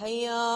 [0.00, 0.49] 还有。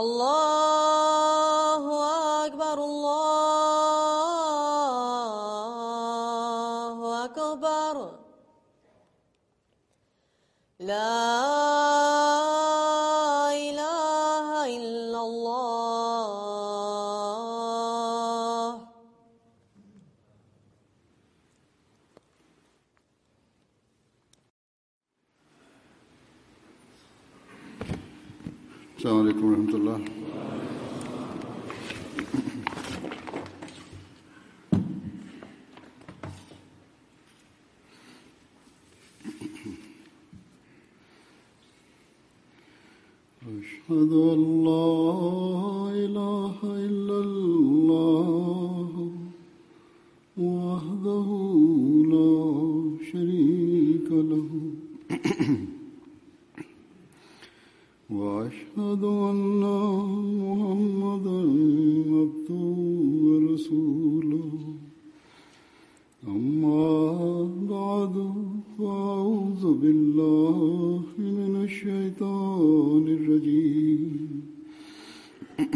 [0.00, 0.29] Allah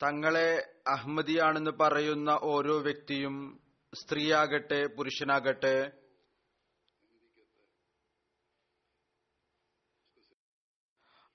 [0.00, 0.50] തങ്ങളെ
[0.86, 3.60] അഹമ്മദിയാണെന്ന് പറയുന്ന ഓരോ വ്യക്തിയും
[3.94, 5.92] സ്ത്രീയാകട്ടെ പുരുഷനാകട്ടെ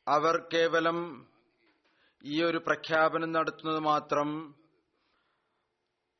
[0.07, 1.25] അവർ കേവലം
[2.23, 4.29] ഈ ഒരു പ്രഖ്യാപനം നടത്തുന്നത് മാത്രം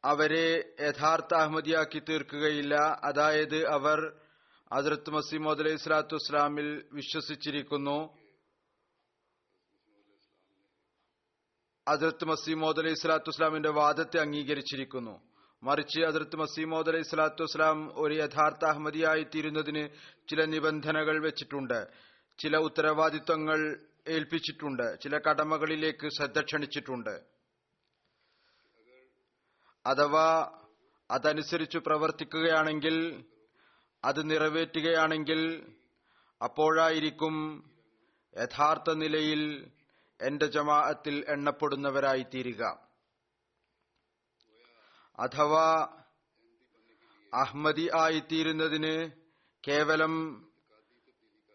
[0.06, 2.76] അവരെ യഥാർത്ഥ അഹമ്മദിയാക്കി തീർക്കുകയില്ല.
[3.04, 4.14] അതായത് അവർ
[4.72, 8.18] അതിർത്ത് മസീമോദ് അലൈഹി സ്വലാത്തു വസ്സലാമിൽ വിശ്വസിച്ചിരിക്കുന്നു.
[11.88, 15.22] അതിർത്ത് മസീമോദ് അലൈഹി സ്വലാത്തു വസ്സലാമിന്റെ വാദത്തെ അംഗീകരിച്ചിരിക്കുന്നു.
[15.64, 19.90] മറിച്ച് അതിർത്ത് മസീമോദ് അലൈഹി സ്വലാത്തു വസ്സലാം ഒരു യഥാർത്ഥ അഹമ്മദിയായി തീരുന്നതിന്
[20.30, 21.88] ചില നിബന്ധനകൾ വെച്ചിട്ടുണ്ട്.
[22.40, 25.00] ചില ഉത്തരവാദിത്വങ്ങൾ ഏൽപ്പിച്ചിട്ടുണ്ട്.
[25.00, 27.34] ചില കടമകളിലേക്ക് ശ്രദ്ധ ക്ഷണിച്ചിട്ടുണ്ട്.
[29.86, 30.28] അഥവാ
[31.10, 32.98] അതനുസരിച്ച് പ്രവർത്തിക്കുകയാണെങ്കിൽ
[34.04, 35.42] അത് നിറവേറ്റുകയാണെങ്കിൽ
[36.42, 37.36] അപ്പോഴായിരിക്കും
[38.36, 39.42] യഥാർത്ഥ നിലയിൽ
[40.20, 42.64] എന്റെ ജമാഅത്തിൽ എണ്ണപ്പെടുന്നവരായി തീരുക
[45.20, 45.68] അഥവാ
[47.34, 48.96] അഹമ്മദി ആയിത്തീരുന്നതിന്
[49.64, 50.14] കേവലം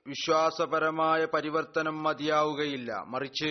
[0.07, 2.91] വിശ്വാസപരമായ പരിവർത്തനം മതിയാവുകയില്ല.
[3.05, 3.51] മറിച്ച്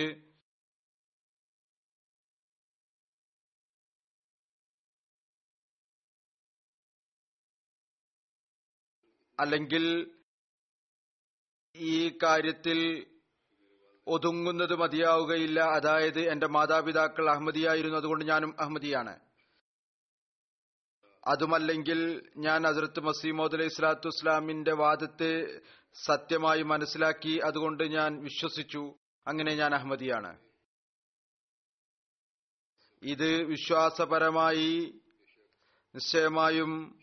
[9.40, 10.10] അല്ലെങ്കിൽ
[11.76, 13.06] ഈ കാര്യത്തിൽ
[14.06, 15.60] ഒതുങ്ങുന്നത് മതിയാവുകയില്ല.
[15.60, 19.20] അതായത് എന്റെ മാതാപിതാക്കൾ അഹമ്മദിയായിരുന്നു അതുകൊണ്ട് ഞാനും അഹമ്മദിയാണ്.
[21.26, 25.60] അതുമല്ലെങ്കിൽ ഞാൻ ഹസരത്ത് മസീമോദ് അലൈഹി സ്വലാത്തു വസ്ലാമിന്റെ വാദത്തെ
[26.04, 28.94] സത്യമായി മനസ്സിലാക്കി അതുകൊണ്ട് ഞാൻ വിശ്വസിച്ചു.
[29.26, 30.38] അങ്ങനെ ഞാൻ അഹമ്മദിയാണ്.
[33.02, 35.00] ഇത് വിശ്വാസപരമായി
[35.94, 36.98] നിശ്ചയമായും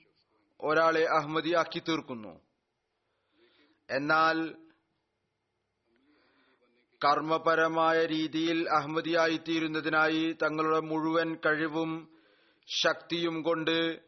[0.61, 2.41] ഒരാളെ അഹമ്മദിയാക്കി തീർക്കുന്നു.
[3.89, 4.65] എന്നാൽ
[7.05, 12.21] കർമ്മപരമായ രീതിയിൽ അഹമ്മദിയായിത്തീരുന്നതിനായി തങ്ങളുടെ മുഴുവൻ കഴിവും
[12.83, 14.01] ശക്തിയും കൊണ്ട്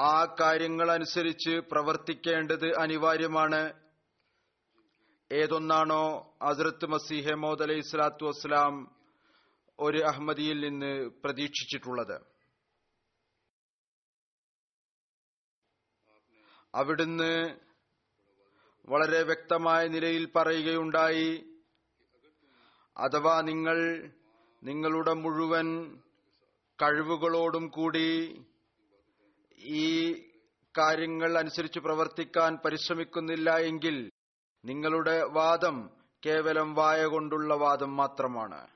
[0.00, 3.72] ആ കാര്യങ്ങളനുസരിച്ച് പ്രവർത്തിക്കേണ്ടത് അനിവാര്യമാണ്.
[5.32, 8.96] ഏതൊന്നാണോ അസ്രത്ത് മസിഹെ മോദ് അലൈഹി സ്വലാത്തു വസ്സലാം
[9.78, 12.29] ഒരു അഹമ്മദിയിൽ നിന്ന് പ്രതീക്ഷിച്ചിട്ടുള്ളത്.
[16.74, 17.58] അവിടുന്ന്
[18.88, 21.60] വളരെ വ്യക്തമായ നിലയിൽ പറയുകയുണ്ടായി
[22.98, 24.10] അഥവാ നിങ്ങൾ
[24.62, 25.98] നിങ്ങളുടെ മുഴുവൻ
[26.82, 28.42] കഴിവുകളോടും കൂടി
[29.58, 30.12] ഈ
[30.78, 34.10] കാര്യങ്ങൾ അനുസരിച്ച് പ്രവർത്തിക്കാൻ പരിശ്രമിക്കുന്നില്ല എങ്കിൽ
[34.64, 35.90] നിങ്ങളുടെ വാദം
[36.26, 38.68] കേവലം വായ കൊണ്ടുള്ള വാദം മാത്രമാണ്.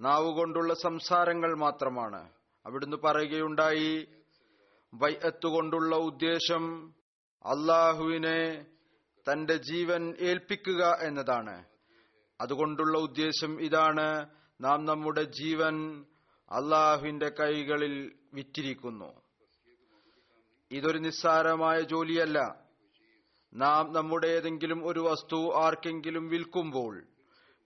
[0.00, 2.32] നാവുകൊണ്ടുള്ള സംസാരങ്ങൾ മാത്രമാണ്.
[2.66, 4.21] അവിടുന്ന് പറയുകയുണ്ടായി
[4.94, 6.94] വൈഅത്ത് കൊണ്ടുള്ള ഉദ്ദേശം
[7.44, 8.66] അള്ളാഹുവിനെ
[9.32, 11.64] തന്റെ ജീവൻ ഏൽപ്പിക്കുക എന്നതാണ്.
[12.40, 14.26] അതുകൊണ്ടുള്ള ഉദ്ദേശം ഇതാണ്.
[14.60, 16.04] നാം നമ്മുടെ ജീവൻ
[16.50, 19.22] അള്ളാഹുവിന്റെ കൈകളിൽ വിറ്റിരിക്കുന്നു.
[20.70, 22.64] ഇതൊരു നിസ്സാരമായ ജോലിയല്ല.
[23.54, 27.06] നാം നമ്മുടെ ഏതെങ്കിലും ഒരു വസ്തു ആർക്കെങ്കിലും വിൽക്കുമ്പോൾ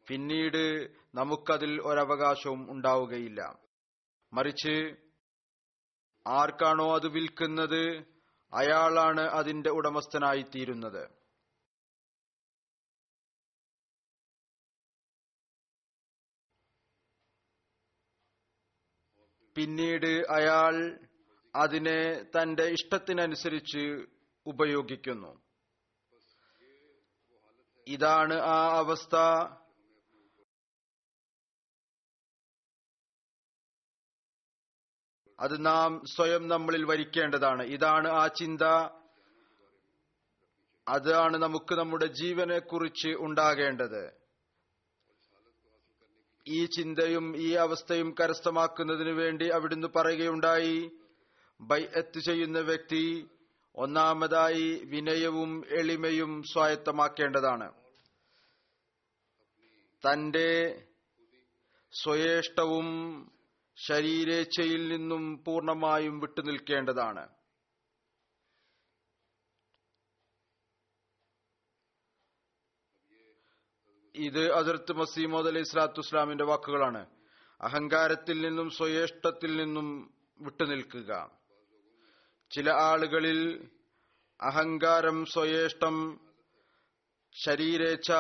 [0.09, 3.59] പിന്നീട് നമുക്കതിൽ ഒരവകാശവും ഉണ്ടാവുകയില്ല.
[4.33, 5.06] മറിച്ച്
[6.27, 8.05] ആർക്കാണോ അത് വിൽക്കുന്നത്
[8.55, 11.09] അയാളാണ് അതിന്റെ ഉടമസ്ഥനായിത്തീരുന്നത്.
[19.57, 20.99] പിന്നീട് അയാൾ
[21.55, 24.07] അതിനെ തന്റെ ഇഷ്ടത്തിനനുസരിച്ച്
[24.47, 25.43] ഉപയോഗിക്കുന്നു.
[27.87, 29.17] ഇതാണ് ആ അവസ്ഥ.
[35.41, 37.63] അത് നാം സ്വയം നമ്മളിൽ വരിക്കേണ്ടതാണ്.
[37.63, 38.63] ഇതാണ് ആ ചിന്ത.
[40.89, 44.13] അതാണ് നമുക്ക് നമ്മുടെ ജീവനെ കുറിച്ച് ഉണ്ടാകേണ്ടത്.
[46.49, 50.91] ഈ ചിന്തയും ഈ അവസ്ഥയും കരസ്ഥമാക്കുന്നതിനു വേണ്ടി അവിടുന്ന് പറയുകയുണ്ടായി.
[51.61, 53.29] ബൈഅത്ത് ചെയ്യുന്ന വ്യക്തി
[53.77, 57.73] ഒന്നാമതായി വിനയവും എളിമയും സ്വായത്തമാക്കേണ്ടതാണ്.
[60.07, 60.83] തന്റെ
[62.03, 62.87] സ്വയേഷ്ടവും
[63.77, 67.25] ശരീരേച്ഛയിൽ നിന്നും പൂർണമായും വിട്ടുനിൽക്കേണ്ടതാണ്
[74.15, 77.07] ഇത് അതിർത്ത് മസീമോദ് അലൈഹി സ്വലാത്തു വസ്സലാമിന്റെ വാക്കുകളാണ്.
[77.61, 81.13] അഹങ്കാരത്തിൽ നിന്നും സ്വയേഷ്ടത്തിൽ നിന്നും വിട്ടുനിൽക്കുക
[82.51, 83.71] ചില ആളുകളിൽ
[84.41, 85.97] അഹങ്കാരം സ്വയേഷ്ടം
[87.35, 88.13] ശരീരേച്ഛ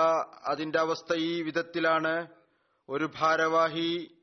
[0.45, 2.15] അതിന്റെ അവസ്ഥ ഈ വിധത്തിലാണ്.
[2.89, 4.16] ഒരു ഭാരവാഹി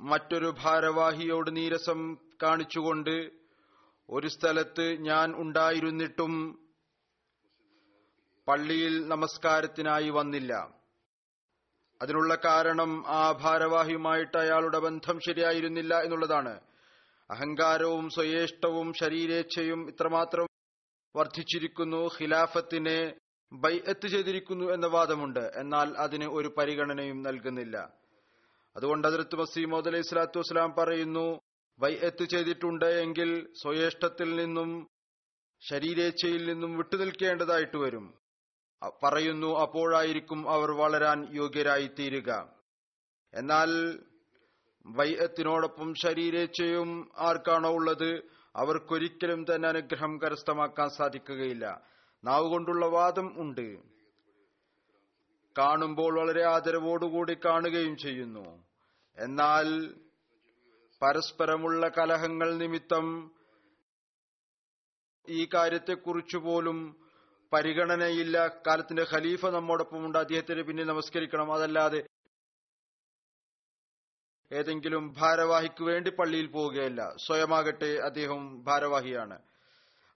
[0.00, 3.30] മറ്റൊരു ഭാരവാഹിയോട് നീരസം കാണിച്ചുകൊണ്ട്
[4.10, 6.60] ഒരു സ്ഥലത്ത് ഞാൻ ഉണ്ടായിരുന്നിട്ടും
[8.48, 10.52] പള്ളിയിൽ നമസ്കാരത്തിനായി വന്നില്ല.
[12.02, 16.60] അതിനുള്ള കാരണം ആ ഭാരവാഹിയുമായിട്ട് അയാളുടെ ബന്ധം ശരിയായിരുന്നില്ല എന്നുള്ളതാണ്.
[17.30, 20.46] അഹങ്കാരവും സ്വയേഷ്ടവും ശരീരേച്ഛയും ഇത്രമാത്രം
[21.16, 23.14] വർദ്ധിച്ചിരിക്കുന്നു ഖിലാഫത്തിനെ
[23.52, 25.50] ബൈഅത്ത് ചെയ്തിരിക്കുന്നു എന്ന വാദമുണ്ട്.
[25.56, 27.99] എന്നാൽ അതിന് ഒരു പരിഗണനയും നൽകുന്നില്ല.
[28.76, 31.40] അതുകൊണ്ട് അതിർത്ത് മസീമോദ് അലൈഹി സ്വലാത്തു വസ്സലാം പറയുന്നു
[31.78, 33.30] ബൈഅത്ത് ചെയ്തിട്ടുണ്ട് എങ്കിൽ
[33.62, 34.70] സ്വയേഷ്ടത്തിൽ നിന്നും
[35.70, 38.06] ശരീരേച്ഛയിൽ നിന്നും വിട്ടുനിൽക്കേണ്ടതായിട്ട് വരും.
[39.04, 42.30] പറയുന്നു അപ്പോഴായിരിക്കും അവർ വളരാൻ യോഗ്യരായി തീരുക
[43.34, 43.70] എന്നാൽ
[44.86, 48.10] വൈയത്തിനോടൊപ്പം ശരീരേച്ഛയും ആർക്കാണോ ഉള്ളത്?
[48.56, 51.82] അവർക്കൊരിക്കലും തന്നെ അനുഗ്രഹം കരസ്ഥമാക്കാൻ സാധിക്കുകയില്ല.
[52.24, 53.66] നാവുകൊണ്ടുള്ള വാദം ഉണ്ട്.
[55.58, 58.64] കാണുമ്പോൾ വളരെ ആദരവോടുകൂടി കാണുകയും ചെയ്യുന്നു.
[59.16, 59.94] എന്നാൽ
[61.02, 63.32] പരസ്പരമുള്ള കലഹങ്ങൾ നിമിത്തം
[65.28, 67.08] ഈ കാര്യത്തെക്കുറിച്ചു പോലും
[67.52, 68.48] പരിഗണനയില്ല.
[68.48, 71.52] കാലത്തിന്റെ ഖലീഫ നമ്മോടൊപ്പം ഉണ്ട് അദ്ദേഹത്തിന് പിന്നെ നമസ്കരിക്കണം.
[71.52, 72.06] അതല്ലാതെ
[74.52, 77.14] ഏതെങ്കിലും ഭാരവാഹിക്ക് വേണ്ടി പള്ളിയിൽ പോവുകയല്ല.
[77.26, 79.42] സ്വയമാകട്ടെ അദ്ദേഹം ഭാരവാഹിയാണ്.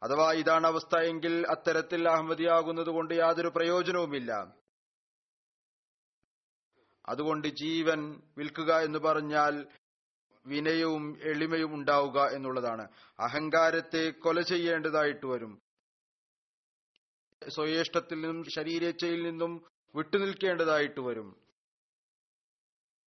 [0.03, 4.64] അഥവാ ഇതാണ് അവസ്ഥ എങ്കിൽ അത്തരത്തിൽ അഹമ്മദിയാകുന്നത് കൊണ്ട് യാതൊരു പ്രയോജനവുമില്ല.
[7.09, 9.67] അതുകൊണ്ട് ജീവൻ വിൽക്കുക എന്ന് പറഞ്ഞാൽ
[10.47, 12.89] വിനയവും എളിമയും ഉണ്ടാവുക എന്നുള്ളതാണ്.
[13.21, 15.61] അഹങ്കാരത്തെ കൊല ചെയ്യേണ്ടതായിട്ട് വരും.
[17.49, 21.37] സ്വയേഷ്ടത്തിൽ നിന്നും ശരീരേച്ഛയിൽ നിന്നും വിട്ടുനിൽക്കേണ്ടതായിട്ട് വരും.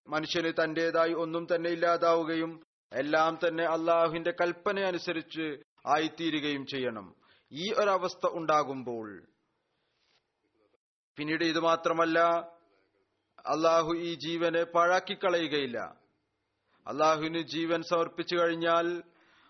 [0.07, 2.63] മനുഷ്യന് തന്റേതായി ഒന്നും തന്നെ ഇല്ലാതാവുകയും
[2.93, 7.15] എല്ലാം തന്നെ അള്ളാഹുവിന്റെ കൽപ്പന അനുസരിച്ച് ആയിത്തീരുകയും ചെയ്യണം.
[7.51, 9.27] ഈ ഒരവസ്ഥ ഉണ്ടാകുമ്പോൾ
[11.15, 12.49] പിന്നീട് ഇത് മാത്രമല്ല
[13.47, 15.77] അള്ളാഹു ഈ ജീവനെ പാഴാക്കിക്കളയുകയില്ല.
[16.87, 19.03] അള്ളാഹുവിന് ജീവൻ സമർപ്പിച്ചു കഴിഞ്ഞാൽ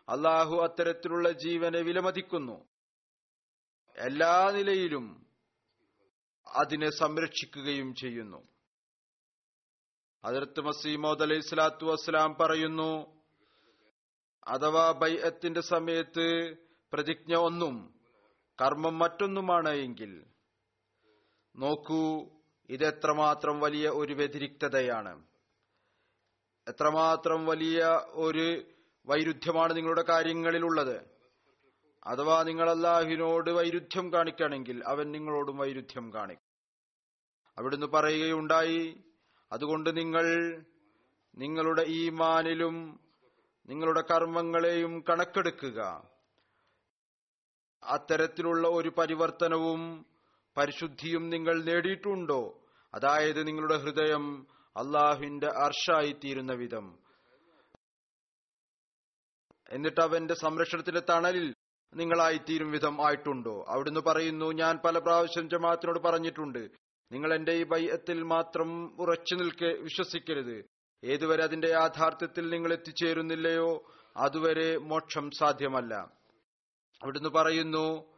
[0.09, 2.67] അള്ളാഹു അത്തരത്തിലുള്ള ജീവനെ വിലമതിക്കുന്നു.
[3.95, 5.27] എല്ലാ നിലയിലും
[6.47, 8.47] അതിനെ സംരക്ഷിക്കുകയും ചെയ്യുന്നു.
[10.23, 13.17] അതിർത്ത് മസീമോദ് അലൈഹി സ്വലാത്തു വസ്സലാം പറയുന്നു
[14.47, 16.55] അഥവാ ബൈഅത്തിന്റെ സമയത്ത്
[16.93, 17.75] പ്രതിജ്ഞ ഒന്നും
[18.61, 20.25] കർമ്മം മറ്റൊന്നുമാണ് എങ്കിൽ
[21.55, 22.01] നോക്കൂ
[22.69, 25.23] ഇത് എത്രമാത്രം വലിയ ഒരു വ്യതിരിക്തതയാണ്.
[26.67, 28.63] എത്രമാത്രം വലിയ ഒരു
[29.05, 31.01] വൈരുദ്ധ്യമാണ് നിങ്ങളുടെ കാര്യങ്ങളിലുള്ളത്.
[32.03, 36.47] അഥവാ നിങ്ങൾ അള്ളാഹുവിനോട് വൈരുദ്ധ്യം കാണിക്കുകയാണെങ്കിൽ അവൻ നിങ്ങളോടും വൈരുദ്ധ്യം കാണിക്കും.
[37.57, 39.03] അവിടുന്ന് പറയുകയുണ്ടായി
[39.51, 40.25] അതുകൊണ്ട് നിങ്ങൾ
[41.37, 42.99] നിങ്ങളുടെ ഈമാനിലും
[43.67, 46.09] നിങ്ങളുടെ കർമ്മങ്ങളെയും കണക്കെടുക്കുക.
[47.83, 50.05] അത്തരത്തിലുള്ള ഒരു പരിവർത്തനവും
[50.57, 52.59] പരിശുദ്ധിയും നിങ്ങൾ നേടിയിട്ടുണ്ടോ?
[52.95, 54.47] അതായത് നിങ്ങളുടെ ഹൃദയം
[54.77, 56.97] അള്ളാഹുവിന്റെ അർഷായിത്തീരുന്ന വിധം.
[59.71, 61.53] എന്നിട്ട് അവന്റെ സംരക്ഷണത്തിന്റെ തണലിൽ
[61.95, 63.65] നിങ്ങളായിത്തീരും വിധം ആയിട്ടുണ്ടോ?
[63.67, 66.67] അവിടുന്ന് പറയുന്നു ഞാൻ പല പ്രാവശ്യം ജമാഅത്തിനോട് പറഞ്ഞിട്ടുണ്ട്
[67.11, 70.65] നിങ്ങൾ എന്റെ ഈ ബയ്യത്തിൽ മാത്രം ഉറച്ചു നിൽക്കെ വിശ്വസിക്കരുത്.
[71.03, 75.95] ഏതുവരെ അതിന്റെ യാഥാർത്ഥ്യത്തിൽ നിങ്ങൾ എത്തിച്ചേരുന്നില്ലയോ അതുവരെ മോക്ഷം സാധ്യമല്ല.
[77.03, 78.16] അവിടുന്ന് പറയുന്നു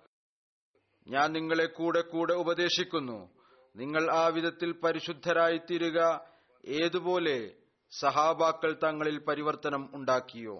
[1.09, 3.29] ഞാൻ നിങ്ങളെ കൂടെ കൂടെ ഉപദേശിക്കുന്നു.
[3.75, 6.25] നിങ്ങൾ ആ വിധത്തിൽ പരിശുദ്ധരായിത്തീരുക.
[6.65, 7.55] ഏതുപോലെ
[7.99, 10.59] സഹാബാക്കൾ തങ്ങളിൽ പരിവർത്തനം ഉണ്ടാക്കിയോ?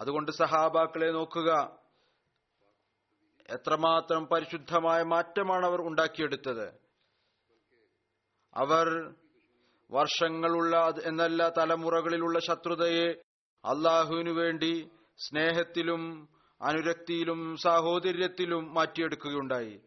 [0.00, 1.78] അതുകൊണ്ട് സഹാബാക്കളെ നോക്കുക.
[3.50, 6.74] എത്രമാത്രം പരിശുദ്ധമായ മാറ്റമാണ് അവർ ഉണ്ടാക്കിയെടുത്തത്.
[8.54, 9.14] അവർ
[9.90, 13.12] വർഷങ്ങളുള്ള എന്നല്ല തലമുറകളിലുള്ള ശത്രുതയെ
[13.64, 16.28] അള്ളാഹുവിനു വേണ്ടി സ്നേഹത്തിലും
[16.60, 19.80] അനുരക്തിയിലും സാഹോദര്യത്തിലും മാറ്റിയെടുക്കുകയുണ്ടായി.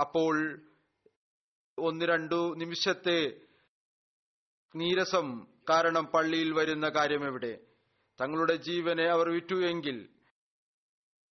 [0.00, 0.60] അപ്പോൾ
[1.78, 3.40] ഒന്ന് രണ്ടു നിമിഷത്തെ
[4.76, 7.58] നീരസം കാരണം പള്ളിയിൽ വരുന്ന കാര്യം എവിടെ?
[8.20, 10.08] തങ്ങളുടെ ജീവനെ അവർ വിറ്റു എങ്കിൽ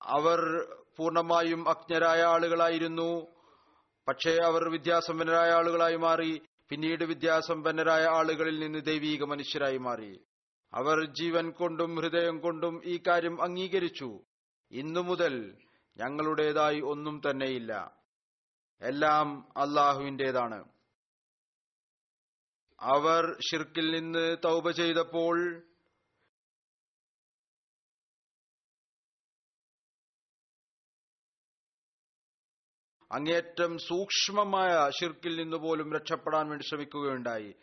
[0.01, 0.39] അവർ
[0.97, 3.27] പൂർണമായും അജ്ഞരായ ആളുകളായിരുന്നു.
[4.07, 6.41] പക്ഷേ അവർ വിദ്യാസമ്പന്നരായ ആളുകളായി മാറി.
[6.69, 10.19] പിന്നീട് വിദ്യാസമ്പന്നരായ ആളുകളിൽ നിന്ന് ദൈവീക മനുഷ്യരായി മാറി.
[10.73, 14.19] അവർ ജീവൻ കൊണ്ടും ഹൃദയം കൊണ്ടും ഈ കാര്യം അംഗീകരിച്ചു.
[14.71, 15.57] ഇന്നു മുതൽ
[15.97, 17.99] ഞങ്ങളുടേതായി ഒന്നും തന്നെയില്ല.
[18.81, 20.69] എല്ലാം അള്ളാഹുവിന്റേതാണ്
[22.79, 25.65] അവർ ഷിർക്കിൽ നിന്ന് തൗബ ചെയ്തപ്പോൾ
[33.11, 37.55] അങ്ങേറ്റം സൂക്ഷ്മമായ ഷിർക്കിൽ നിന്ന് പോലും രക്ഷപ്പെടാൻ വേണ്ടി ശ്രമിക്കുകയുണ്ടായി.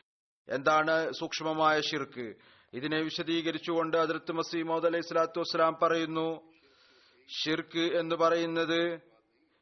[0.49, 2.35] എന്താണ് സൂക്ഷ്മമായ ഷിർക്ക്
[2.73, 6.56] ഇതിനെ വിശദീകരിച്ചുകൊണ്ട് അതിർത്ത് മസീമോദ് അലൈഹി സ്വലാത്തു വസ്സലാം പറയുന്നു
[7.29, 9.01] ഷിർക്ക് എന്ന് പറയുന്നത്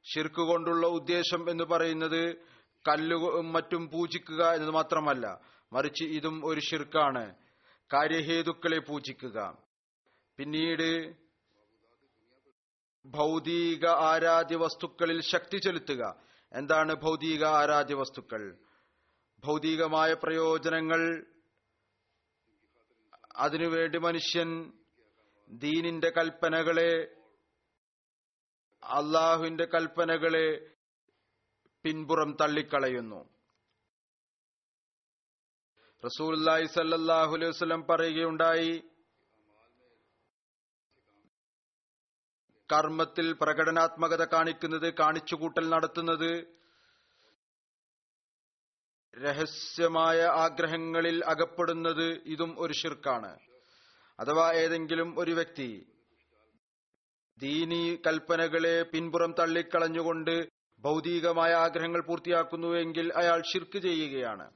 [0.04, 2.36] ഷിർക്ക് കൊണ്ടുള്ള ഉദ്ദേശം എന്ന് പറയുന്നത്
[2.88, 5.40] കല്ലു മറ്റും പൂജിക്കുക എന്നത് മാത്രമല്ല
[5.72, 7.34] മറിച്ച് ഇതും ഒരു ഷിർക്കാണ്
[7.92, 9.58] കാര്യഹേതുക്കളെ പൂജിക്കുക.
[10.36, 11.14] പിന്നീട്
[13.06, 16.20] ഭൗതിക ആരാധ്യ വസ്തുക്കളിൽ ശക്തി ചെലുത്തുക.
[16.52, 18.56] എന്താണ് ഭൗതിക ആരാധ്യ വസ്തുക്കൾ?
[19.44, 21.26] ഭൗതികമായ പ്രയോജനങ്ങൾ
[23.36, 24.72] അതിനുവേണ്ടി മനുഷ്യൻ
[25.50, 27.13] ദീനിന്റെ കൽപ്പനകളെ
[28.84, 30.74] അള്ളാഹുവിന്റെ കൽപ്പനകളെ
[31.84, 33.20] പിൻപുറം തള്ളിക്കളയുന്നു.
[36.04, 38.82] റസൂല്ലായി സല്ലാഹു അലൈഹി വസ്ലം പറയുകയുണ്ടായി
[42.70, 46.30] കർമ്മത്തിൽ പ്രകടനാത്മകത കാണിക്കുന്നത് കാണിച്ചുകൂട്ടൽ നടത്തുന്നത്
[49.14, 53.32] രഹസ്യമായ ആഗ്രഹങ്ങളിൽ അകപ്പെടുന്നത് ഇതും ഒരു ഷിർക്കാണ്
[54.18, 55.93] അഥവാ ഏതെങ്കിലും ഒരു വ്യക്തി
[57.38, 60.48] ദീനി കൽപ്പനകളെ പിൻപുറം തള്ളിക്കളഞ്ഞുകൊണ്ട്
[60.78, 64.50] ഭൗതികമായ ആഗ്രഹങ്ങൾ പൂർത്തിയാക്കുന്നുവെങ്കിൽ അയാൾ ഷിർക്ക് ചെയ്യുകയാണ്.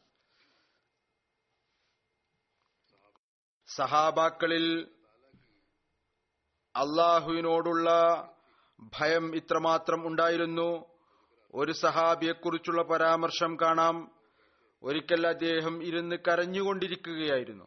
[3.66, 4.88] സഹാബാക്കളിൽ
[6.76, 7.90] അള്ളാഹുവിനോടുള്ള
[9.00, 10.86] ഭയം ഇത്രമാത്രം ഉണ്ടായിരുന്നു.
[11.54, 14.10] ഒരു സഹാബിയെക്കുറിച്ചുള്ള പരാമർശം കാണാം.
[14.82, 17.64] ഒരിക്കൽ അദ്ദേഹം ഇരുന്ന് കരഞ്ഞുകൊണ്ടിരിക്കുകയായിരുന്നു.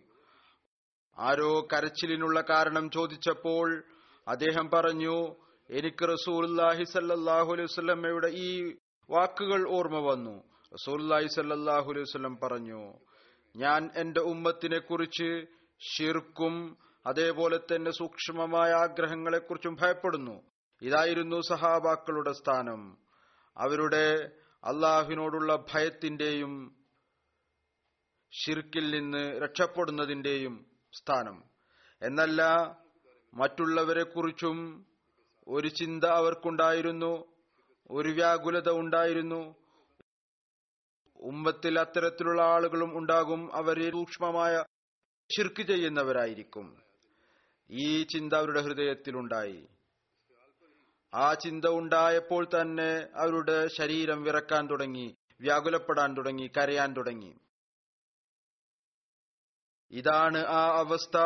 [1.18, 3.84] ആരോ കരച്ചിലിനുള്ള കാരണം ചോദിച്ചപ്പോൾ
[4.32, 5.36] അദ്ദേഹം പറഞ്ഞു
[5.70, 8.74] എനിക്ക് റസൂൽഹി സല്ലാഹു അലൈഹി വസ്ലമ്മയുടെ ഈ
[9.10, 10.44] വാക്കുകൾ ഓർമ്മ വന്നു.
[10.74, 12.94] റസൂൽഹി സല്ലാഹു അലൈഹി വസ്ലം പറഞ്ഞു
[13.56, 15.46] ഞാൻ എന്റെ ഉമ്മത്തിനെ കുറിച്ച്
[15.80, 20.42] ഷിർക്കും അതേപോലെ തന്നെ സൂക്ഷ്മമായ ആഗ്രഹങ്ങളെക്കുറിച്ചും ഭയപ്പെടുന്നു.
[20.82, 22.98] ഇതായിരുന്നു സഹാബാക്കളുടെ സ്ഥാനം.
[23.58, 24.32] അവരുടെ
[24.64, 26.76] അള്ളാഹുവിനോടുള്ള ഭയത്തിന്റെയും
[28.32, 31.44] ഷിർക്കിൽ നിന്ന് രക്ഷപ്പെടുന്നതിന്റെയും സ്ഥാനം.
[32.02, 32.42] എന്നല്ല
[33.34, 34.86] മറ്റുള്ളവരെ കുറിച്ചും
[35.48, 37.26] ഒരു ചിന്ത അവർക്കുണ്ടായിരുന്നു
[37.92, 39.56] ഒരു വ്യാകുലത ഉണ്ടായിരുന്നു.
[41.16, 43.56] ഉമ്മത്തിൽ അത്തരത്തിലുള്ള ആളുകളും ഉണ്ടാകും.
[43.56, 44.64] അവരെ സൂക്ഷ്മമായ
[45.38, 46.82] ശിർക്ക് ചെയ്യുന്നവരായിരിക്കും.
[47.72, 49.68] ഈ ചിന്ത അവരുടെ ഹൃദയത്തിലുണ്ടായി
[51.14, 57.36] ആ ചിന്ത ഉണ്ടായപ്പോൾ തന്നെ അവരുടെ ശരീരം വിറക്കാൻ തുടങ്ങി വ്യാകുലപ്പെടാൻ തുടങ്ങി കരയാൻ തുടങ്ങി.
[59.92, 61.18] ഇതാണ് ആ അവസ്ഥ.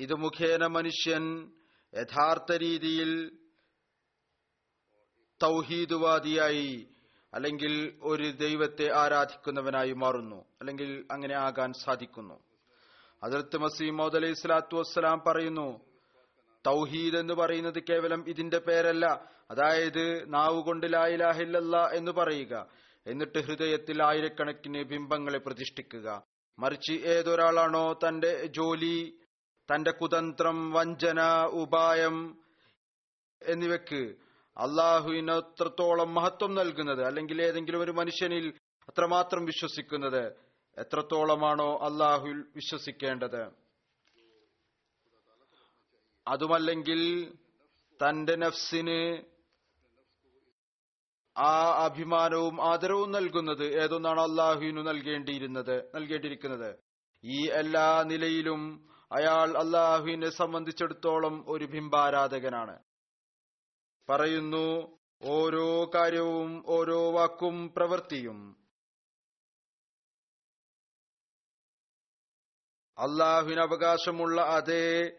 [0.00, 1.52] ഇത് മുഖേന മനുഷ്യൻ
[1.94, 3.30] യഥാർത്ഥ രീതിയിൽ
[5.42, 6.88] തൗഹീദുവാദിയായി
[7.34, 12.34] അല്ലെങ്കിൽ ഒരു ദൈവത്തെ ആരാധിക്കുന്നവനായി മാറുന്നു അല്ലെങ്കിൽ അങ്ങനെ ആകാൻ സാധിക്കുന്നു.
[13.22, 15.80] അതിർത്ത് മസീമോദ് അലൈഹി സ്വലാത്തു വസ്സലാം പറയുന്നു
[16.66, 19.06] തൗഹീദ് എന്ന് പറയുന്നത് കേവലം ഇതിന്റെ പേരല്ല
[19.50, 21.58] അതായത് നാവ് കൊണ്ട് ലായിലാഹില്ല
[21.92, 22.66] എന്ന് പറയുക
[23.06, 26.22] എന്നിട്ട് ഹൃദയത്തിൽ ആയിരക്കണക്കിന് ബിംബങ്ങളെ പ്രതിഷ്ഠിക്കുക.
[26.58, 29.19] മറിച്ച് ഏതൊരാളാണോ തന്റെ ജോലി
[29.72, 32.44] തന്റെ കുതന്ത്രം വഞ്ചന ഉപായം
[33.42, 34.14] എന്നിവയ്ക്ക്
[34.56, 37.04] അള്ളാഹുവിന് അത്രത്തോളം മഹത്വം നൽകുന്നത്?
[37.04, 38.48] അല്ലെങ്കിൽ ഏതെങ്കിലും ഒരു മനുഷ്യനിൽ
[38.88, 40.36] അത്രമാത്രം വിശ്വസിക്കുന്നത്
[40.78, 43.50] എത്രത്തോളമാണോ അള്ളാഹുവിൽ വിശ്വസിക്കേണ്ടത്?
[46.28, 47.32] അതുമല്ലെങ്കിൽ
[48.00, 49.22] തന്റെ നഫ്സിന്
[51.38, 56.76] ആ അഭിമാനവും ആദരവും നൽകുന്നത് ഏതൊന്നാണ് അള്ളാഹുവിനു നൽകേണ്ടിയിരുന്നത് നൽകേണ്ടിയിരിക്കുന്നത്?
[57.24, 62.78] ഈ എല്ലാ നിലയിലും അയാൾ അള്ളാഹുവിനെ സംബന്ധിച്ചിടത്തോളം ഒരു ബിംബാരാധകനാണ്.
[64.08, 68.56] പറയുന്നു ഓരോ കാര്യവും ഓരോ വാക്കും പ്രവൃത്തിയും.
[72.98, 75.12] അള്ളാഹുവിന് അവകാശമുള്ള അതേ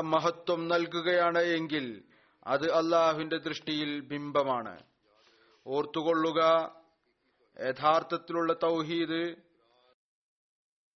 [0.00, 2.02] മഹത്വം നൽകുകയാണ് എങ്കിൽ
[2.46, 4.82] അത് അള്ളാഹുവിന്റെ ദൃഷ്ടിയിൽ ബിംബമാണ്.
[5.66, 6.40] ഓർത്തുകൊള്ളുക
[7.60, 9.49] യഥാർത്ഥത്തിലുള്ള തൗഹീദ്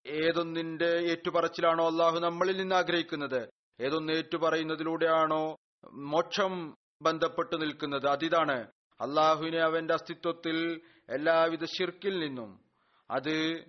[0.07, 3.49] ഏതൊന്നിന്റെ ഏറ്റുപറച്ചിലാണോ അള്ളാഹു നമ്മളിൽ നിന്ന് ആഗ്രഹിക്കുന്നത്?
[3.81, 5.57] ഏതൊന്ന് ഏറ്റുപറയുന്നതിലൂടെയാണോ
[5.93, 8.07] മോക്ഷം ബന്ധപ്പെട്ടു നിൽക്കുന്നത്?
[8.07, 8.71] അതിതാണ്.
[9.01, 12.65] അള്ളാഹുവിനെ അവന്റെ അസ്തിത്വത്തിൽ എല്ലാവിധ ശിർക്കിൽ നിന്നും
[13.11, 13.65] അത്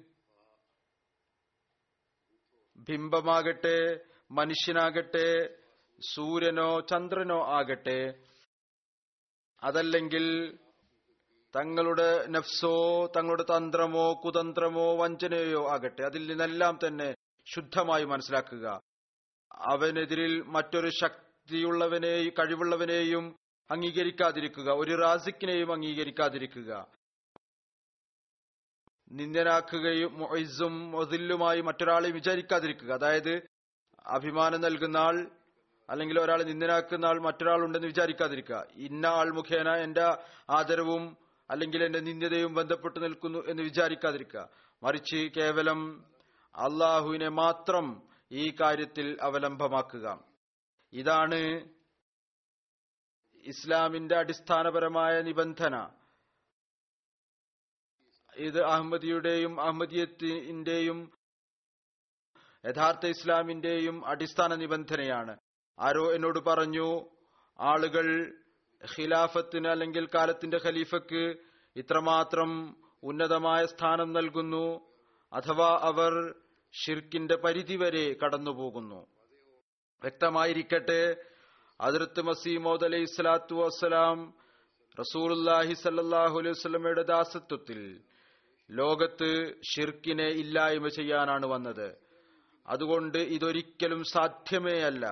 [2.78, 4.00] ബിംബമാകട്ടെ
[4.32, 5.58] മനുഷ്യനാകട്ടെ
[6.14, 8.14] സൂര്യനോ ചന്ദ്രനോ ആകട്ടെ
[9.64, 10.58] അതല്ലെങ്കിൽ
[11.56, 17.16] തങ്ങളുടെ നഫ്സോ തങ്ങളുടെ തന്ത്രമോ കുതന്ത്രമോ വഞ്ചനയോ ആകട്ടെ അതിൽ നിന്നെല്ലാം തന്നെ
[17.46, 18.82] ശുദ്ധമായി മനസ്സിലാക്കുക.
[19.52, 23.36] അവനെതിരിൽ മറ്റൊരു ശക്തിയുള്ളവനെയും കഴിവുള്ളവനെയും
[23.72, 26.86] അംഗീകരിക്കാതിരിക്കുക ഒരു റാസിക്കിനെയും അംഗീകരിക്കാതിരിക്കുക.
[29.12, 32.94] നിന്ദനാക്കുകയും മൊയ്സും മൊതില്ലുമായി മറ്റൊരാളെ വിചാരിക്കാതിരിക്കുക.
[32.94, 33.42] അതായത്
[34.06, 35.32] അഭിമാനം നൽകുന്ന ആൾ
[35.90, 38.68] അല്ലെങ്കിൽ ഒരാളെ നിന്ദനാക്കുന്ന ആൾ മറ്റൊരാളുണ്ടെന്ന് വിചാരിക്കാതിരിക്കുക.
[38.76, 40.04] ഇന്ന ആൾ മുഖേന എന്റെ
[40.50, 44.50] ആദരവും അല്ലെങ്കിൽ എന്റെ നിന്ദതയും ബന്ധപ്പെട്ട് നിൽക്കുന്നു എന്ന് വിചാരിക്കാതിരിക്കുക.
[44.84, 46.06] മറിച്ച് കേവലം
[46.56, 50.24] അള്ളാഹുവിനെ മാത്രം ഈ കാര്യത്തിൽ അവലംബമാക്കുക.
[50.94, 51.70] ഇതാണ്
[53.48, 55.90] ഇസ്ലാമിന്റെ അടിസ്ഥാനപരമായ നിബന്ധന.
[58.36, 61.12] ഇത് അഹമ്മദിയുടെയും അഹമ്മദിയത്തിന്റെയും
[62.66, 65.38] യഥാർത്ഥ ഇസ്ലാമിന്റെയും അടിസ്ഥാന നിബന്ധനയാണ്.
[65.80, 67.10] ആരോ എന്നോട് പറഞ്ഞു
[67.60, 68.38] ആളുകൾ
[68.94, 71.24] ഖിലാഫത്തിന് അല്ലെങ്കിൽ കാലത്തിന്റെ ഖലീഫക്ക്
[71.76, 72.52] ഇത്രമാത്രം
[73.04, 74.66] ഉന്നതമായ സ്ഥാനം നൽകുന്നു
[75.32, 76.14] അഥവാ അവർ
[76.74, 79.02] ഷിർക്കിന്റെ പരിധി വരെ കടന്നുപോകുന്നു.
[80.02, 81.02] വ്യക്തമായിരിക്കട്ടെ
[81.80, 84.18] അതിർത്ത് മസീമോദ് അലൈഹി സ്വലാത്തു വസ്സലാം
[84.98, 87.80] റസൂലുല്ലാഹി സല്ലാഹു അലൈഹി സ്വലമയുടെ ദാസത്വത്തിൽ
[88.70, 89.32] ലോകത്ത്
[89.72, 91.88] ഷിർക്കിനെ ഇല്ലായ്മ ചെയ്യാനാണ് വന്നത്.
[92.66, 95.06] അതുകൊണ്ട് ഇതൊരിക്കലും സാധ്യമേ അല്ല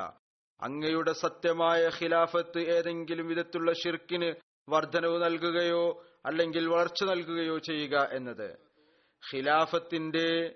[0.61, 4.33] അങ്ങയുടെ സത്യമായ ഖിലാഫത്ത് ഏതെങ്കിലും വിധത്തിലുള്ള ഷിർക്കിന്
[4.69, 8.57] വർധനവ് നൽകുകയോ അല്ലെങ്കിൽ വളർച്ച നൽകുകയോ ചെയ്യുക എന്നത്.
[9.33, 10.55] ഖിലാഫത്തിന്റെ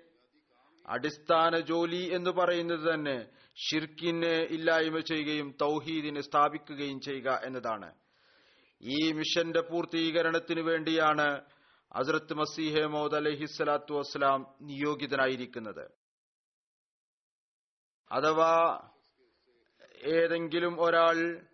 [0.88, 7.94] അടിസ്ഥാന ജോലി എന്ന് പറയുന്നത് തന്നെ ഷിർക്കിനെ ഇല്ലായ്മ ചെയ്യുകയും തൗഹീദിനെ സ്ഥാപിക്കുകയും ചെയ്യുക എന്നതാണ്.
[8.82, 11.40] ഈ മിഷന്റെ പൂർത്തീകരണത്തിനു വേണ്ടിയാണ്
[11.96, 15.90] ഹസ്രത്ത് മസീഹെ മൗദ് അലഹിസ്സലാത്തു വസ്സലാം നിയോഗിതനായിരിക്കുന്നത്.
[18.12, 18.80] അഥവാ
[20.04, 21.46] ഏതെങ്കിലും ഒരാൾ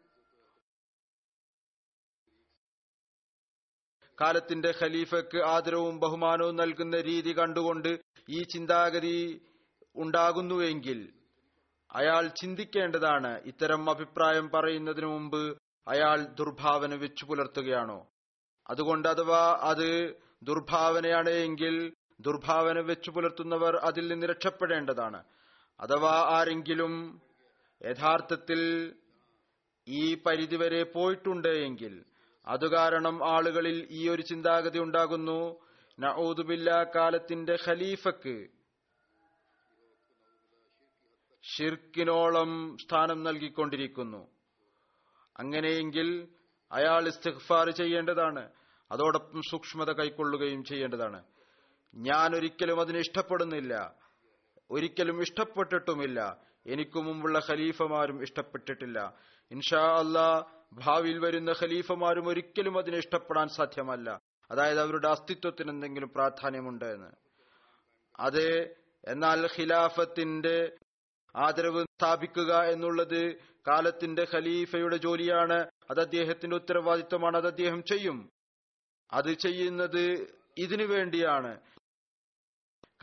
[4.21, 9.41] കാലത്തിന്റെ ഖലീഫയ്ക്ക് ആദരവും ബഹുമാനവും നൽകുന്ന രീതി കണ്ടുകൊണ്ട് ഈ ചിന്താഗതി
[9.97, 11.13] ഉണ്ടാകുന്നുവെങ്കിൽ
[11.95, 18.07] അയാൾ ചിന്തിക്കേണ്ടതാണ് ഇത്തരം അഭിപ്രായം പറയുന്നതിനു മുമ്പ് അയാൾ ദുർഭാവന വെച്ചു പുലർത്തുകയാണോ?
[18.71, 25.25] അതുകൊണ്ട് അഥവാ അത് ദുർഭാവനയാണ് എങ്കിൽ ദുർഭാവന വെച്ചു പുലർത്തുന്നവർ അതിൽ നിന്ന് രക്ഷപ്പെടേണ്ടതാണ്.
[25.81, 27.21] അഥവാ ആരെങ്കിലും
[27.85, 28.92] യഥാർത്ഥത്തിൽ
[29.88, 32.05] ഈ പരിധിവരെ പോയിട്ടുണ്ട് എങ്കിൽ
[32.47, 35.57] അതുകാരണം ആളുകളിൽ ഈ ഒരു ചിന്താഗതി ഉണ്ടാകുന്നു.
[36.01, 38.49] നഊദുബില്ല കാലത്തിന്റെ ഖലീഫക്ക്
[41.42, 44.27] ഷിർക്കിനോളം സ്ഥാനം നൽകിക്കൊണ്ടിരിക്കുന്നു.
[45.38, 46.29] അങ്ങനെയെങ്കിൽ
[46.73, 48.53] അയാൾ ഇസ്തിഗ്ഫാർ ചെയ്യേണ്ടതാണ്.
[48.92, 51.25] അതോടൊപ്പം സൂക്ഷ്മത കൈക്കൊള്ളുകയും ചെയ്യേണ്ടതാണ്.
[51.94, 53.94] ഞാൻ ഒരിക്കലും അതിന് ഇഷ്ടപ്പെടുന്നില്ല.
[54.70, 56.38] ഒരിക്കലും ഇഷ്ടപ്പെട്ടിട്ടുമില്ല.
[56.66, 59.14] എനിക്കു മുമ്പുള്ള ഖലീഫമാരും ഇഷ്ടപ്പെട്ടിട്ടില്ല.
[59.50, 64.20] ഇൻഷാ അല്ലാ ഭാവിയിൽ വരുന്ന ഖലീഫമാരും ഒരിക്കലും അതിനെ ഇഷ്ടപ്പെടാൻ സാധ്യമല്ല.
[64.50, 67.07] അതായത് അവരുടെ അസ്തിത്വത്തിന് എന്തെങ്കിലും പ്രാധാന്യമുണ്ട് എന്ന്.
[68.18, 68.77] അതെ
[69.09, 70.77] എന്നാൽ ഖിലാഫത്തിന്റെ
[71.37, 73.35] ആദരവ് സ്ഥാപിക്കുക എന്നുള്ളത്
[73.68, 75.66] കാലത്തിന്റെ ഖലീഫയുടെ ജോലിയാണ്.
[75.90, 77.37] അത് അദ്ദേഹത്തിന്റെ ഉത്തരവാദിത്വമാണ്.
[77.37, 78.31] അത് അദ്ദേഹം ചെയ്യും.
[79.12, 81.61] അത് ചെയ്യുന്നത് ഇതിനു വേണ്ടിയാണ്.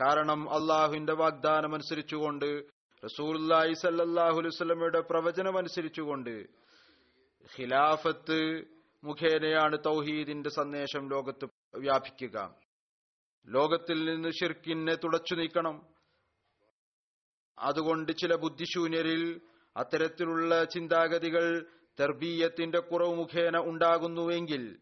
[0.04, 2.64] കാരണം അള്ളാഹുവിന്റെ വാഗ്ദാനം അനുസരിച്ചുകൊണ്ട്
[3.04, 6.48] റസൂല്ലായി സല്ലാഹു പ്രവചനമനുസരിച്ചുകൊണ്ട്
[7.58, 8.64] ഖിലാഫത്ത്
[9.04, 11.44] മുഖേനയാണ് തൗഹീദിന്റെ സന്ദേശം ലോകത്ത്
[11.78, 12.54] വ്യാപിക്കുക.
[13.46, 15.76] ലോകത്തിൽ നിന്ന് ഷിർക്കിനെ തുടച്ചു നീക്കണം.
[17.58, 19.40] അതുകൊണ്ട് ചില ബുദ്ധിശൂന്യരിൽ
[19.76, 21.66] അത്തരത്തിലുള്ള ചിന്താഗതികൾ
[22.00, 24.78] തെർബീയത്തിന്റെ കുറവ് മുഖേന ഉണ്ടാകുന്നുവെങ്കിൽ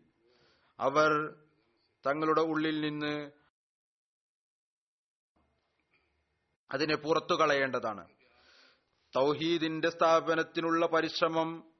[0.80, 1.10] അവർ
[2.06, 3.30] തങ്ങളുടെ ഉള്ളിൽ നിന്ന്
[6.72, 8.08] അതിനെ പുറത്തു കളയേണ്ടതാണ്.
[9.16, 11.70] തൗഹീദിന്റെ സ്ഥാപനത്തിനുള്ള പരിശ്രമം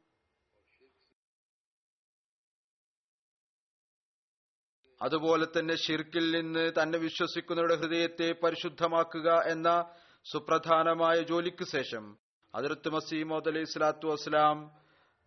[5.03, 9.94] അതുപോലെ തന്നെ ഷിർക്കിൽ നിന്ന് തന്നെ വിശ്വസിക്കുന്നവരുടെ ഹൃദയത്തെ പരിശുദ്ധമാക്കുക എന്ന
[10.33, 12.18] സുപ്രധാനമായ ജോലിക്ക് ശേഷം
[12.55, 14.70] അതിർത്ത് മസീമോദ് അലൈഹി സ്വലാത്തു വസ്സലാം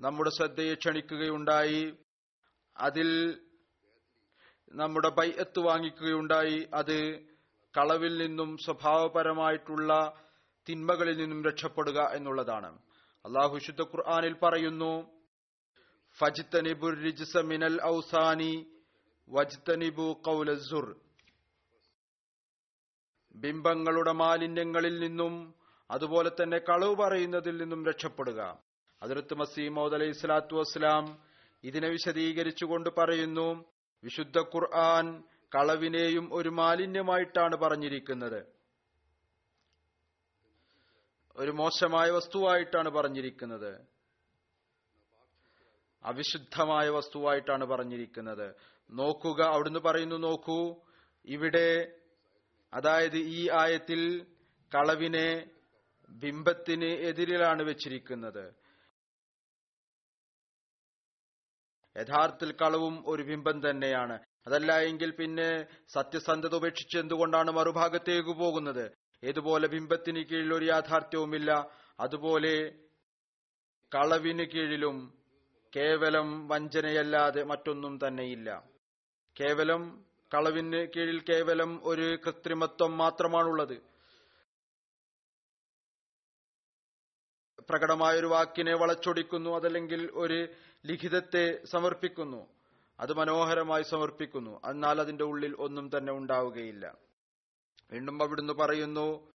[0.02, 1.98] നമ്മുടെ ശ്രദ്ധയെ ക്ഷണിക്കുകയുണ്ടായി.
[2.78, 3.42] അതിൽ
[4.72, 6.70] നമ്മുടെ ബൈ എത്ത് വാങ്ങിക്കുകയുണ്ടായി.
[6.74, 7.33] അത്
[7.78, 9.92] കളവിൽ നിന്നും സ്വഭാവപരമായിട്ടുള്ള
[10.70, 12.80] തിന്മകളിൽ നിന്നും രക്ഷപ്പെടുക എന്നുള്ളതാണ്.
[13.26, 14.92] അള്ളാഹു ശുദ്ധ ഖുർആാനിൽ പറയുന്നു
[16.18, 18.54] ഫജിത്തനിബു റിജിസ മിനൽ ഔസാനി
[19.30, 20.88] വജ്തനിബു കൗലസുർ
[23.36, 25.34] ബിംബങ്ങളുടെ മാലിന്യങ്ങളിൽ നിന്നും
[25.92, 28.60] അതുപോലെ തന്നെ കളവ് പറയുന്നതിൽ നിന്നും രക്ഷപ്പെടുക.
[29.02, 31.06] അതിർത്ത് മസീമോദ് അലൈഹി സ്വലാത്തു വസ്സലാം
[31.64, 33.66] ഇതിനെ വിശദീകരിച്ചുകൊണ്ട് പറയുന്നു
[34.04, 35.24] വിശുദ്ധ ഖുർആൻ
[35.56, 38.54] കളവിനെയും ഒരു മാലിന്യമായിട്ടാണ് പറഞ്ഞിരിക്കുന്നത്.
[41.36, 43.88] ഒരു മോശമായ വസ്തുവായിട്ടാണ് പറഞ്ഞിരിക്കുന്നത്.
[46.04, 48.56] അവിശുദ്ധമായ വസ്തുവായിട്ടാണ് പറഞ്ഞിരിക്കുന്നത്.
[48.92, 50.82] നോക്കുക അവിടുന്ന് പറയുന്നു നോക്കൂ
[51.26, 51.96] ഇവിടെ
[52.74, 54.26] അതായത് ഈ ആയത്തിൽ
[54.76, 55.52] കളവിനെ
[56.10, 58.54] ബിംബത്തിന് എതിരിലാണ് വെച്ചിരിക്കുന്നത്.
[61.98, 64.33] യഥാർത്ഥത്തിൽ കളവും ഒരു ബിംബം തന്നെയാണ്.
[64.48, 65.50] അതല്ല എങ്കിൽ പിന്നെ
[65.94, 68.86] സത്യസന്ധത ഉപേക്ഷിച്ച് എന്തുകൊണ്ടാണ് മറുഭാഗത്തേക്ക് പോകുന്നത്?
[69.24, 71.52] ഏതുപോലെ ബിംബത്തിന് കീഴിൽ ഒരു യാഥാർത്ഥ്യവുമില്ല
[72.00, 72.56] അതുപോലെ
[73.92, 74.98] കളവിന് കീഴിലും
[75.76, 78.50] കേവലം വഞ്ചനയല്ലാതെ മറ്റൊന്നും തന്നെയില്ല.
[79.36, 83.78] കേവലം കളവിന് കീഴിൽ കേവലം ഒരു കൃത്രിമത്വം മാത്രമാണുള്ളത്.
[87.70, 90.40] പ്രകടമായ ഒരു വാക്കിനെ വളച്ചൊടിക്കുന്നു അതല്ലെങ്കിൽ ഒരു
[90.86, 92.42] ലിഖിതത്തെ സമർപ്പിക്കുന്നു.
[93.00, 94.62] അത് മനോഹരമായി സമർപ്പിക്കുന്നു.
[94.70, 96.98] എന്നാൽ അതിന്റെ ഉള്ളിൽ ഒന്നും തന്നെ ഉണ്ടാവുകയില്ല.
[97.92, 99.32] വീണ്ടും അവിടുന്ന് പറയുന്നു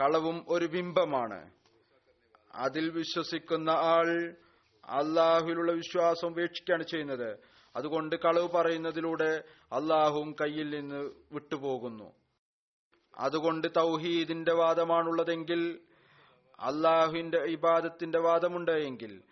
[0.00, 1.52] കളവും ഒരു ബിംബമാണ്.
[2.54, 4.36] അതിൽ വിശ്വസിക്കുന്ന ആൾ
[4.84, 7.38] അള്ളാഹുവിലുള്ള വിശ്വാസം ഉപേക്ഷിക്കുകയാണ് ചെയ്യുന്നത്.
[7.76, 12.12] അതുകൊണ്ട് കളവ് പറയുന്നതിലൂടെ അള്ളാഹുവും കയ്യിൽ നിന്ന് വിട്ടുപോകുന്നു.
[13.18, 15.80] അതുകൊണ്ട് തൗഹീദിന്റെ വാദമാണുള്ളതെങ്കിൽ
[16.60, 19.22] അള്ളാഹുവിന്റെ ഇബാദത്തിന്റെ വാദമുണ്ട് എങ്കിൽ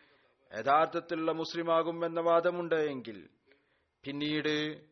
[0.52, 3.28] യഥാർത്ഥത്തിലുള്ള മുസ്ലിമാകും എന്ന വാദമുണ്ട് എങ്കിൽ
[4.04, 4.84] പിന്നീട്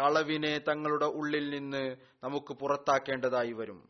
[0.00, 3.88] കളവിനെ തങ്ങളുടെ ഉള്ളിൽ നിന്ന് നമുക്ക് പുറത്താക്കേണ്ടതായി വരും.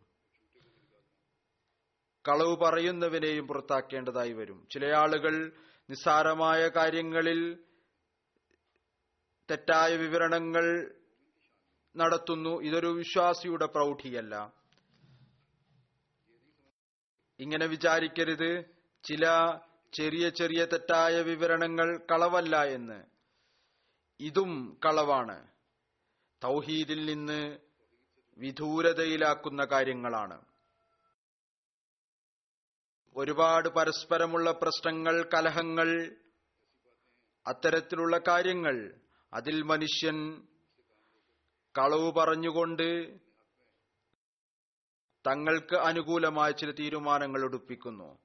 [2.29, 4.69] കളവ് പറയുന്നവനെയും പുറത്താക്കേണ്ടതായി വരും.
[4.73, 5.53] ചില ആളുകൾ
[5.91, 7.65] നിസ്സാരമായ കാര്യങ്ങളിൽ
[9.51, 10.95] തെറ്റായ വിവരണങ്ങൾ
[11.97, 12.63] നടത്തുന്നു.
[12.63, 14.53] ഇതൊരു വിശ്വാസിയുടെ പ്രൗഢിയല്ല.
[17.41, 18.65] ഇങ്ങനെ വിചാരിക്കരുത്.
[19.05, 19.25] ചില
[19.95, 23.05] ചെറിയ ചെറിയ തെറ്റായ വിവരണങ്ങൾ കളവല്ല എന്ന്.
[24.21, 25.47] ഇതും കളവാണ്.
[26.45, 27.59] തൗഹീദിൽ നിന്ന്
[28.39, 30.45] വിദൂരതയിലാക്കുന്ന കാര്യങ്ങളാണ്.
[33.17, 36.17] ഒരുപാട് പരസ്പരമുള്ള പ്രശ്നങ്ങൾ കലഹങ്ങൾ
[37.47, 38.95] അത്തരത്തിലുള്ള കാര്യങ്ങൾ
[39.33, 40.47] അതിൽ മനുഷ്യൻ
[41.79, 43.19] കളവ് പറഞ്ഞുകൊണ്ട്
[45.27, 48.24] തങ്ങൾക്ക് അനുകൂലമായ ചില തീരുമാനങ്ങൾ എടുപ്പിക്കുന്നു.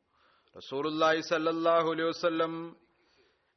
[0.56, 2.10] റസൂലുല്ലാഹി സല്ലല്ലാഹു അലൈഹി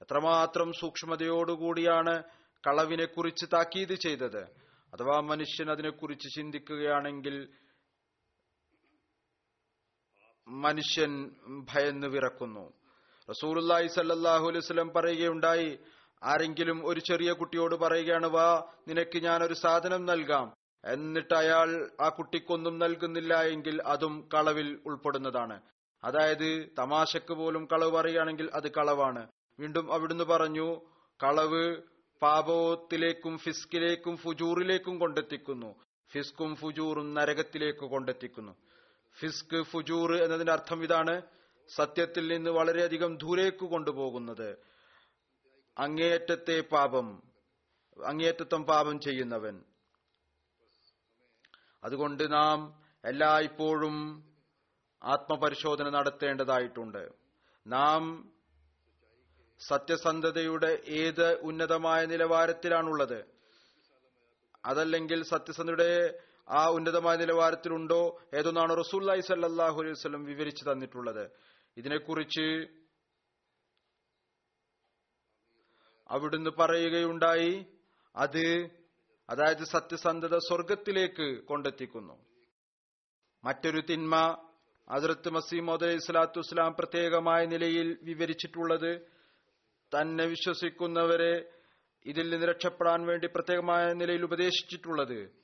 [0.02, 2.14] എത്രമാത്രം സൂക്ഷ്മതയോടുകൂടിയാണ്
[2.64, 4.42] കളവിനെ കുറിച്ച് താക്കീത് ചെയ്തത്.
[4.92, 7.36] അഥവാ മനുഷ്യൻ അതിനെക്കുറിച്ച് ചിന്തിക്കുകയാണെങ്കിൽ
[10.48, 11.12] മനുഷ്യൻ
[11.70, 12.64] ഭയന്ന് വിറക്കുന്നു.
[13.28, 15.78] റസൂറുല്ലായി സല്ലല്ലാഹു അലൈഹി വസല്ലം പറയുകയുണ്ടായി
[16.22, 18.48] ആരെങ്കിലും ഒരു ചെറിയ കുട്ടിയോട് പറയുകയാണ് വാ
[18.88, 20.46] നിനക്ക് ഞാൻ ഒരു സാധനം നൽകാം.
[20.84, 21.68] എന്നിട്ട് അയാൾ
[22.00, 25.56] ആ കുട്ടിക്കൊന്നും നൽകുന്നില്ല എങ്കിൽ അതും കളവിൽ ഉൾപ്പെടുന്നതാണ്.
[26.04, 29.28] അതായത് തമാശക്ക് പോലും കളവ് പറയുകയാണെങ്കിൽ അത് കളവാണ്.
[29.60, 30.80] വീണ്ടും അവിടുന്ന് പറഞ്ഞു
[31.24, 31.82] കളവ്
[32.22, 35.74] പാപത്തിലേക്കും ഫിസ്കിലേക്കും ഫുജൂറിലേക്കും കൊണ്ടെത്തിക്കുന്നു.
[36.12, 38.56] ഫിസ്കും ഫുജൂറും നരകത്തിലേക്ക് കൊണ്ടെത്തിക്കുന്നു.
[39.20, 41.22] ഫിസ്ക് ഫുജൂർ എന്നതിന്റെ അർത്ഥം ഇതാണ്
[41.74, 44.56] സത്യത്തിൽ നിന്ന് വളരെയധികം ദൂരേക്ക് കൊണ്ടുപോകുന്നത്.
[45.78, 47.22] അങ്ങേയറ്റത്തെ പാപം
[48.04, 49.62] അങ്ങേയറ്റത്തം പാപം ചെയ്യുന്നവൻ.
[51.84, 54.24] അതുകൊണ്ട് നാം എല്ലായ്പ്പോഴും
[55.04, 57.12] ആത്മപരിശോധന നടത്തേണ്ടതായിട്ടുണ്ട്.
[57.66, 58.32] നാം
[59.58, 63.24] സത്യസന്ധതയുടെ ഏത് ഉന്നതമായ നിലവാരത്തിലാണുള്ളത്?
[64.64, 71.30] അതല്ലെങ്കിൽ സത്യസന്ധയുടെ ആ ഉന്നതമായ നിലവാരത്തിലുണ്ടോ ഏതൊന്നാണ് റസൂല്ലായി സല്ലാഹു അലൈഹി വസ്ലം വിവരിച്ചു തന്നിട്ടുള്ളത്?
[71.76, 72.66] ഇതിനെക്കുറിച്ച്
[76.08, 77.66] അവിടുന്ന് പറയുകയുണ്ടായി
[78.16, 78.46] അത്
[79.30, 82.24] അതായത് സത്യസന്ധത സ്വർഗത്തിലേക്ക് കൊണ്ടെത്തിക്കുന്നു.
[83.44, 84.14] മറ്റൊരു തിന്മ
[84.92, 88.90] അതിർത്ത് മസീമോദ് അലൈഹി സ്വലാത്തു വസ്സലാം പ്രത്യേകമായ നിലയിൽ വിവരിച്ചിട്ടുള്ളത്
[89.92, 91.34] തന്നെ വിശ്വസിക്കുന്നവരെ
[92.06, 95.42] ഇതിൽ നിന്ന് രക്ഷപ്പെടാൻ വേണ്ടി പ്രത്യേകമായ നിലയിൽ ഉപദേശിച്ചിട്ടുള്ളത്.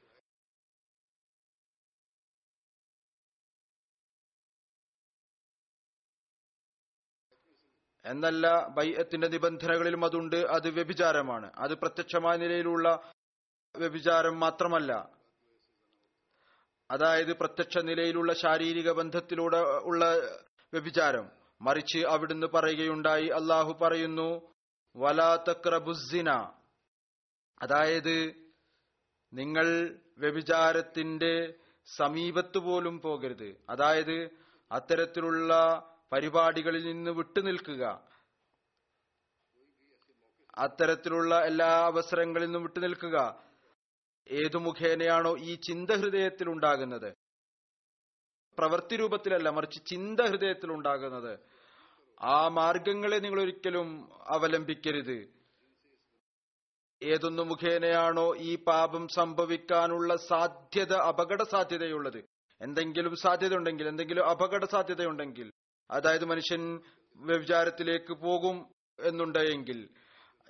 [8.05, 11.53] എന്നല്ല ബൈഅത്തിന്റെ നിബന്ധനകളിലും അതുണ്ട് അത് വ്യഭിചാരമാണ്.
[11.59, 13.13] അത് പ്രത്യക്ഷമായ നിലയിലുള്ള
[13.75, 15.18] വ്യഭിചാരം മാത്രമല്ല.
[16.91, 20.17] അതായത് പ്രത്യക്ഷ നിലയിലുള്ള ശാരീരിക ബന്ധത്തിലൂടെ ഉള്ള
[20.73, 21.31] വ്യഭിചാരം.
[21.61, 24.53] മറിച്ച് അവിടുന്ന് പറയുകയുണ്ടായി അള്ളാഹു പറയുന്നു
[24.97, 26.31] വലാ തക്രബുസിന
[27.63, 28.35] അതായത്
[29.33, 31.55] നിങ്ങൾ വ്യഭിചാരത്തിന്റെ
[31.97, 33.57] സമീപത്ത് പോലും പോകരുത്.
[33.71, 34.31] അതായത്
[34.73, 35.53] അത്തരത്തിലുള്ള
[36.13, 38.09] പരിപാടികളിൽ നിന്ന് വിട്ടുനിൽക്കുക
[40.59, 43.48] അത്തരത്തിലുള്ള എല്ലാ അവസരങ്ങളിൽ നിന്നും വിട്ടുനിൽക്കുക
[44.31, 47.15] ഏതു മുഖേനയാണോ ഈ ചിന്ത ഹൃദയത്തിൽ ഉണ്ടാകുന്നത്
[48.59, 51.39] പ്രവൃത്തി രൂപത്തിലല്ല മറിച്ച് ചിന്ത ഹൃദയത്തിൽ ഉണ്ടാകുന്നത്
[52.21, 53.89] ആ മാർഗങ്ങളെ നിങ്ങൾ ഒരിക്കലും
[54.27, 55.19] അവലംബിക്കരുത്.
[57.03, 62.25] ഏതൊന്നു മുഖേനയാണോ ഈ പാപം സംഭവിക്കാനുള്ള സാധ്യത അപകട സാധ്യതയുള്ളത്
[62.61, 65.53] എന്തെങ്കിലും സാധ്യത ഉണ്ടെങ്കിൽ എന്തെങ്കിലും അപകട സാധ്യതയുണ്ടെങ്കിൽ
[65.91, 66.81] അതായത് മനുഷ്യൻ
[67.17, 68.57] വ്യഭിചാരത്തിലേക്ക് പോകും
[68.99, 69.89] എന്നുണ്ടെങ്കിൽ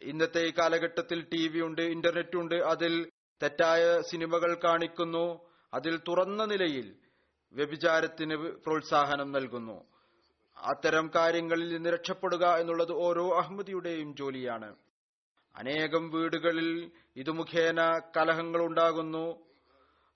[0.02, 3.10] ഇന്നത്തെ ഈ കാലഘട്ടത്തിൽ ടി വി ഉണ്ട് ഇന്റർനെറ്റ് ഉണ്ട് അതിൽ
[3.42, 5.40] തെറ്റായ സിനിമകൾ കാണിക്കുന്നു.
[5.74, 6.96] അതിൽ തുറന്ന നിലയിൽ
[7.52, 9.84] വ്യഭിചാരത്തിന് പ്രോത്സാഹനം നൽകുന്നു.
[10.56, 14.76] അത്തരം കാര്യങ്ങളിൽ നിന്ന് രക്ഷപ്പെടുക എന്നുള്ളത് ഓരോ അഹമ്മദിയുടെയും ജോലിയാണ്.
[15.56, 19.38] അനേകം വീടുകളിൽ ഇത് മുഖേന കലഹങ്ങൾ ഉണ്ടാകുന്നു.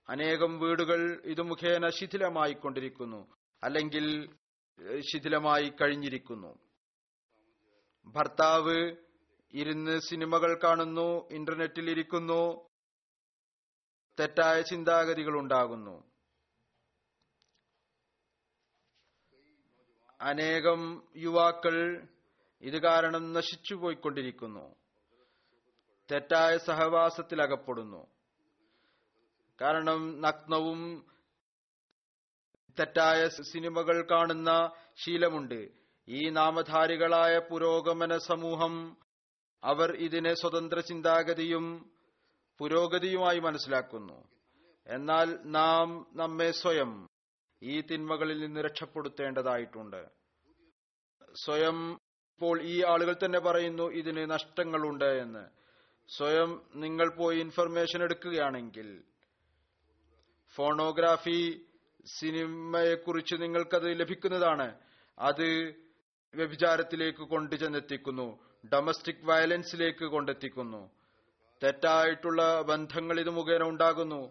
[0.08, 3.26] അനേകം വീടുകൾ ഇത് മുഖേന ശിഥിലമായി കൊണ്ടിരിക്കുന്നു.
[3.62, 4.30] അല്ലെങ്കിൽ
[5.00, 6.58] ശിഥിലമായി കഴിഞ്ഞിരിക്കുന്നു.
[8.06, 8.96] ഭർത്താവ്
[9.54, 12.71] ഇരുന്ന് സിനിമകൾ കാണുന്നു ഇന്റർനെറ്റിൽ ഇരിക്കുന്നു.
[14.20, 16.12] തെറ്റായ ചിന്താഗതികൾ ഉണ്ടാകുന്നു
[20.20, 22.06] അനേകം യുവാക്കൾ
[22.60, 24.74] ഇത് കാരണം നശിച്ചു പോയിക്കൊണ്ടിരിക്കുന്നു.
[26.10, 28.06] തെറ്റായ സഹവാസത്തിൽ അകപ്പെടുന്നു
[29.60, 31.06] കാരണം നഗ്നവും
[32.78, 34.72] തെറ്റായ സിനിമകൾ കാണുന്ന
[35.04, 35.68] ശീലമുണ്ട്.
[36.08, 38.96] ഈ നാമധാരികളായ പുരോഗമന സമൂഹം
[39.64, 41.91] അവർ ഇതിനെ സ്വതന്ത്ര ചിന്താഗതിയും
[42.62, 44.28] പുരോഗതിയുമായി മനസ്സിലാക്കുന്നു.
[44.86, 47.08] എന്നാൽ നാം നമ്മെ സ്വയം
[47.62, 50.08] ഈ തിന്മകളിൽ നിന്ന് രക്ഷപ്പെടുത്തേണ്ടതായിട്ടുണ്ട്.
[51.44, 55.44] സ്വയം ഇപ്പോൾ ഈ ആളുകൾ തന്നെ പറയുന്നു ഇതിന് നഷ്ടങ്ങളുണ്ട് എന്ന്.
[56.08, 59.02] സ്വയം നിങ്ങൾ പോയി ഇൻഫർമേഷൻ എടുക്കുകയാണെങ്കിൽ
[60.54, 61.66] ഫോണോഗ്രാഫി
[62.06, 64.78] സിനിമയെക്കുറിച്ച് നിങ്ങൾക്കത് ലഭിക്കുന്നതാണ്.
[65.18, 65.74] അത്
[66.34, 68.38] വ്യഭിചാരത്തിലേക്ക് കൊണ്ടു ചെന്നെത്തിക്കുന്നു
[68.72, 71.01] ഡൊമസ്റ്റിക് വയലൻസിലേക്ക് കൊണ്ടെത്തിക്കുന്നു.
[71.62, 74.22] തെറ്റായിട്ടുള്ള ബന്ധങ്ങൾ ഇത് മുഖേന ഉണ്ടാകുന്നു.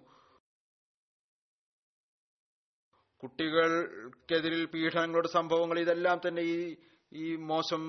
[3.23, 6.75] കുട്ടികൾക്കെതിരിൽ പീഡനങ്ങളുടെ സംഭവങ്ങൾ ഇതെല്ലാം തന്നെ ഈ
[7.13, 7.83] ഈ മോശം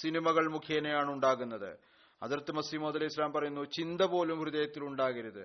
[0.00, 1.70] സിനിമകൾ മുഖേനയാണ് ഉണ്ടാകുന്നത്.
[2.22, 5.44] അതിർത്ത് മസീമോദ് അലൈഹി ഇസ്ലാം പറയുന്നു ചിന്ത പോലും ഹൃദയത്തിൽ ഉണ്ടാകരുത്.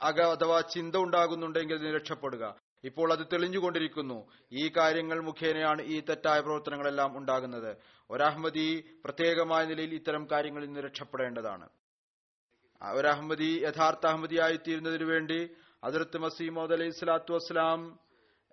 [0.00, 2.44] അക അഥവാ ചിന്ത ഉണ്ടാകുന്നുണ്ടെങ്കിൽ രക്ഷപ്പെടുക.
[2.84, 4.30] ഇപ്പോൾ അത് തെളിഞ്ഞുകൊണ്ടിരിക്കുന്നു.
[4.52, 7.76] ഈ കാര്യങ്ങൾ മുഖേനയാണ് ഈ തെറ്റായ പ്രവർത്തനങ്ങളെല്ലാം ഉണ്ടാകുന്നത്.
[8.10, 11.68] ഒരഹമ്മദി പ്രത്യേകമായ നിലയിൽ ഇത്തരം കാര്യങ്ങളിൽ നിന്ന് രക്ഷപ്പെടേണ്ടതാണ്.
[12.92, 15.50] ഒരഹമ്മദി യഥാർത്ഥ അഹമ്മദിയായി തീരുന്നതിനു വേണ്ടി
[15.84, 17.98] അതിർത്ത് മസീമോദ് അലൈഹി സ്വലാത്തു വസ്സലാം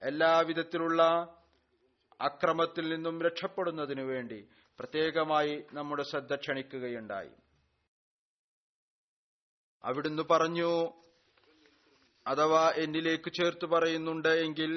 [0.04, 1.04] എല്ലാവിധത്തിലുള്ള
[2.22, 4.48] അക്രമത്തിൽ നിന്നും രക്ഷപ്പെടുന്നതിനു വേണ്ടി
[4.80, 7.32] പ്രത്യേകമായി നമ്മുടെ ശ്രദ്ധ ക്ഷണിക്കുകയുണ്ടായി.
[9.84, 10.94] അവിടുന്ന് പറഞ്ഞു
[12.28, 14.72] അഥവാ എന്നിലേക്ക് ചേർത്ത് പറയുന്നുണ്ട് എങ്കിൽ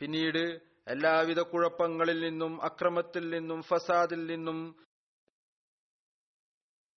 [0.00, 0.44] പിന്നീട്
[0.88, 4.58] എല്ലാവിധ കുഴപ്പങ്ങളിൽ നിന്നും അക്രമത്തിൽ നിന്നും ഫസാദിൽ നിന്നും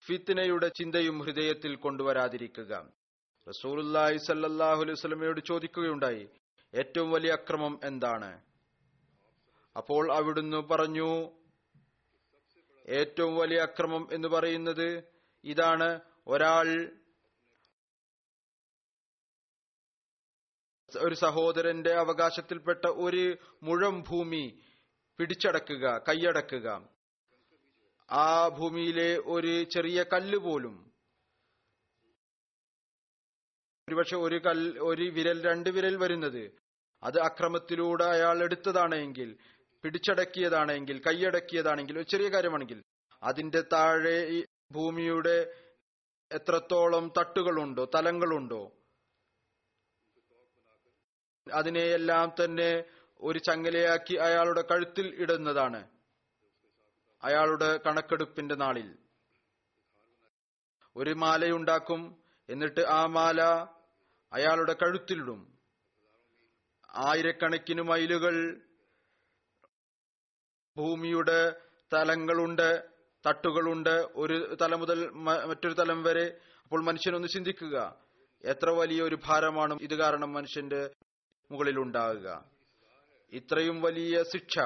[0.05, 2.73] ഫിത്തിനയുടെ ചിന്തയും ഹൃദയത്തിൽ കൊണ്ടുവരാതിരിക്കുക.
[3.47, 6.23] റസൂലുല്ലാഹി സല്ലാഹു അലൈഹി സ്വലമയോട് ചോദിക്കുകയുണ്ടായി
[6.73, 8.31] ഏറ്റവും വലിയ അക്രമം എന്താണ്?
[9.75, 11.09] അപ്പോൾ അവിടുന്ന് പറഞ്ഞു
[12.99, 14.87] ഏറ്റവും വലിയ അക്രമം എന്ന് പറയുന്നത്
[15.43, 15.89] ഇതാണ്.
[16.27, 16.67] ഒരാൾ
[20.97, 24.59] ഒരു സഹോദരന്റെ അവകാശത്തിൽപ്പെട്ട ഒരു മുഴം ഭൂമി
[25.17, 26.89] പിടിച്ചടക്കുക കൈയടക്കുക.
[28.11, 30.91] ആ ഭൂമിയിലെ ഒരു ചെറിയ കല്ല് പോലും.
[33.89, 36.51] ഒരുപക്ഷെ ഒരു കല്ല് ഒരു വിരൽ രണ്ട് വിരൽ വരുന്നത്.
[37.03, 39.37] അത് അക്രമത്തിലൂടെ അയാൾ എടുത്തതാണെങ്കിൽ
[39.83, 42.83] പിടിച്ചടക്കിയതാണെങ്കിൽ കൈയടക്കിയതാണെങ്കിൽ ഒരു ചെറിയ കാര്യമാണെങ്കിൽ
[43.23, 45.53] അതിന്റെ താഴെ ഭൂമിയുടെ
[46.31, 48.78] എത്രത്തോളം തട്ടുകളുണ്ടോ തലങ്ങളുണ്ടോ
[51.49, 52.83] അതിനെയെല്ലാം തന്നെ
[53.21, 55.87] ഒരു ചങ്ങലയാക്കി അയാളുടെ കഴുത്തിൽ ഇടുന്നതാണ്.
[57.23, 58.93] അയാളുടെ കണക്കെടുപ്പിന്റെ നാളിൽ.
[60.95, 62.17] ഒരു മാലയുണ്ടാക്കും
[62.49, 63.41] എന്നിട്ട് ആ മാല
[64.33, 65.57] അയാളുടെ കഴുത്തിലിടും.
[66.95, 68.61] ആയിരക്കണക്കിന് മൈലുകൾ
[70.77, 71.53] ഭൂമിയുടെ
[71.93, 72.83] തലങ്ങളുണ്ട്
[73.27, 74.07] തട്ടുകളുണ്ട്.
[74.15, 76.37] ഒരു തല മുതൽ മറ്റൊരു തലം വരെ.
[76.63, 77.95] അപ്പോൾ മനുഷ്യനൊന്ന് ചിന്തിക്കുക
[78.43, 80.89] എത്ര വലിയ ഒരു ഭാരമാണ് ഇത് കാരണം മനുഷ്യന്റെ
[81.51, 82.45] മുകളിൽ ഉണ്ടാകുക
[83.33, 84.59] ഇത്രയും വലിയ ശിക്ഷ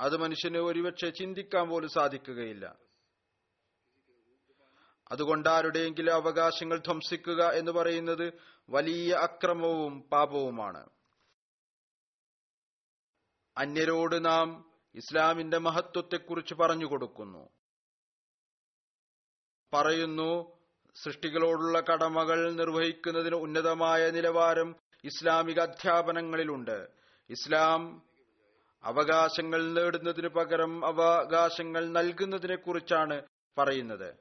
[0.00, 2.76] അത് മനുഷ്യന് ഒരുപക്ഷെ ചിന്തിക്കാൻ പോലും സാധിക്കുകയില്ല.
[5.12, 8.32] അതുകൊണ്ട് ആരുടെയെങ്കിലും അവകാശങ്ങൾ ധ്വംസിക്കുക എന്ന് പറയുന്നത്
[8.70, 10.90] വലിയ അക്രമവും പാപവുമാണ്.
[13.56, 17.48] അന്യരോട് നാം ഇസ്ലാമിന്റെ മഹത്വത്തെക്കുറിച്ച് പറഞ്ഞു കൊടുക്കുന്നു
[19.72, 20.56] പറയുന്നു
[20.96, 26.88] സൃഷ്ടികളോടുള്ള കടമകൾ നിർവഹിക്കുന്നതിന് ഉന്നതമായ നിലവാരം ഇസ്ലാമിക അധ്യാപനങ്ങളിലുണ്ട്.
[27.30, 28.02] ഇസ്ലാം
[28.84, 33.22] അവകാശങ്ങൾ നേടുന്നതിനു പകരം അവകാശങ്ങൾ നൽകുന്നതിനെ കുറിച്ചാണ്
[33.58, 34.16] പറയുന്നത്.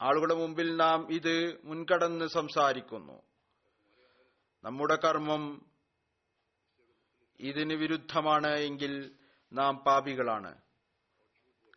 [0.00, 3.22] ആളുകളുടെ മുമ്പിൽ നാം ഇത് മുൻകടന്ന് സംസാരിക്കുന്നു.
[4.64, 5.70] നമ്മുടെ കർമ്മം
[7.40, 9.16] ഇതിന് വിരുദ്ധമാണ് എങ്കിൽ
[9.52, 10.62] നാം പാപികളാണ്.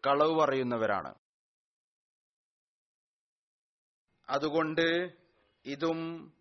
[0.08, 1.14] കളവ് പറയുന്നവരാണ്.
[4.30, 5.18] അതുകൊണ്ട്
[5.66, 6.34] ഇതും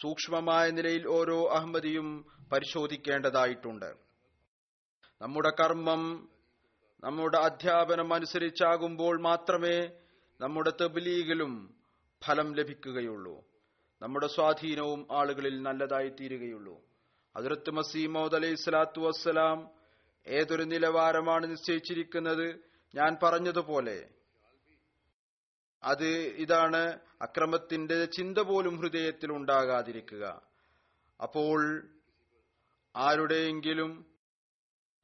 [0.00, 3.94] സൂക്ഷ്മമായ നിലയിൽ ഓരോ അഹമ്മദിയും പരിശോധിക്കേണ്ടതായിട്ടുണ്ട്.
[5.22, 6.28] നമ്മുടെ കർമ്മം
[7.04, 9.90] നമ്മുടെ അധ്യാപനം അനുസരിച്ചാകുമ്പോൾ മാത്രമേ
[10.40, 11.74] നമ്മുടെ തെബിലീഗിലും
[12.26, 13.44] ഫലം ലഭിക്കുകയുള്ളൂ.
[14.02, 16.80] നമ്മുടെ സ്വാധീനവും ആളുകളിൽ നല്ലതായി തീരുകയുള്ളൂ
[17.36, 19.70] അതിർത്ത് മസീമോദ് അലൈഹി സ്വലാത്തു വസ്സലാം
[20.26, 22.46] ഏതൊരു നിലവാരമാണ് നിശ്ചയിച്ചിരിക്കുന്നത്?
[22.94, 24.13] ഞാൻ പറഞ്ഞതുപോലെ
[25.84, 30.42] അത് ഇതാണ് അക്രമത്തിന്റെ ചിന്ത പോലും ഹൃദയത്തിൽ ഉണ്ടാകാതിരിക്കുക.
[31.22, 31.88] അപ്പോൾ
[32.96, 34.06] ആരുടെയെങ്കിലും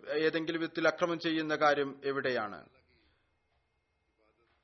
[0.09, 2.69] ഏതെങ്കിലും വിധത്തിൽ അക്രമം ചെയ്യുന്ന കാര്യം എവിടെയാണ്?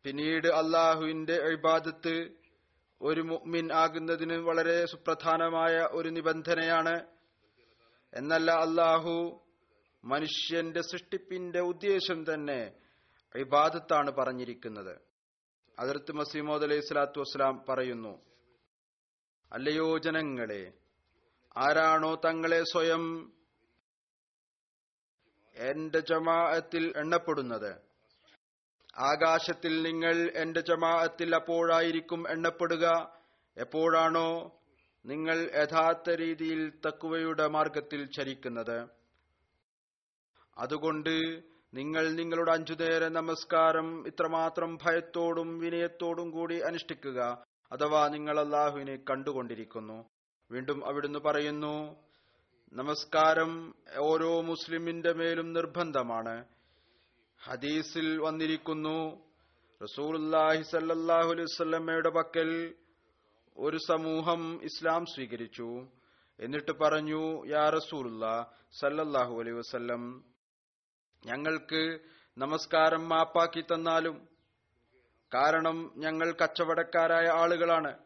[0.05, 2.31] പിന്നീട് അള്ളാഹുവിന്റെ ഇബാദത്ത്
[3.03, 7.07] ഒരു മുഅ്മിൻ ആകുന്നതിന് വളരെ സുപ്രധാനമായ ഒരു നിബന്ധനയാണ്.
[8.15, 9.45] എന്നല്ല അള്ളാഹു
[10.05, 12.73] മനുഷ്യന്റെ സൃഷ്ടിപ്പിന്റെ ഉദ്ദേശം തന്നെ
[13.37, 15.06] ഇബാദത്താണ് പറഞ്ഞിരിക്കുന്നത്.
[15.79, 18.13] അതിർത്ത് മസീമോദ് അലൈഹി സ്വലാത്തു വസ്സലാം പറയുന്നു
[19.53, 20.63] അല്ലയോ ജനങ്ങളെ
[21.57, 23.05] ആരാണോ തങ്ങളെ സ്വയം
[25.57, 27.71] എന്റെ ജമാഅത്തിൽ എണ്ണപ്പെടുന്നത്?
[29.11, 32.87] ആകാശത്തിൽ നിങ്ങൾ എന്റെ ജമാഅത്തിൽ അപ്പോഴായിരിക്കും എണ്ണപ്പെടുക.
[33.57, 34.29] എപ്പോഴാണോ
[35.05, 38.79] നിങ്ങൾ യഥാർത്ഥ രീതിയിൽ തക്കുവയുടെ മാർഗത്തിൽ ചരിക്കുന്നത്?
[40.57, 41.15] അതുകൊണ്ട്
[41.77, 47.21] നിങ്ങൾ നിങ്ങളുടെ അഞ്ചു നേര നമസ്കാരം ഇത്രമാത്രം ഭയത്തോടും വിനയത്തോടും കൂടി അനുഷ്ഠിക്കുക
[47.73, 49.97] അഥവാ നിങ്ങൾ അള്ളാഹുവിനെ കണ്ടുകൊണ്ടിരിക്കുന്നു.
[50.51, 51.75] വീണ്ടും അവിടുന്ന് പറയുന്നു
[52.73, 53.51] നമസ്കാരം
[54.11, 56.37] ഓരോ മുസ്ലിമിന്റെ മേലും നിർബന്ധമാണ്.
[57.41, 58.99] ഹദീസിൽ വന്നിരിക്കുന്നു
[59.81, 62.51] റസൂലുല്ലാഹി സല്ലാഹുലിസ്വല്ലമ്മയുടെ പക്കൽ
[63.57, 65.69] ഒരു സമൂഹം ഇസ്ലാം സ്വീകരിച്ചു.
[66.39, 67.23] എന്നിട്ട് പറഞ്ഞു
[67.55, 68.25] യാ റസൂലുള്ള
[68.81, 70.03] സല്ലല്ലാഹു അലൈഹി വസല്ലം
[71.27, 71.99] ഞങ്ങൾക്ക്
[72.39, 74.29] നമസ്കാരം മാപ്പാക്കി തന്നാലും
[75.35, 77.99] കാരണം ഞങ്ങൾ കച്ചവടക്കാരായ ആളുകളാണ്.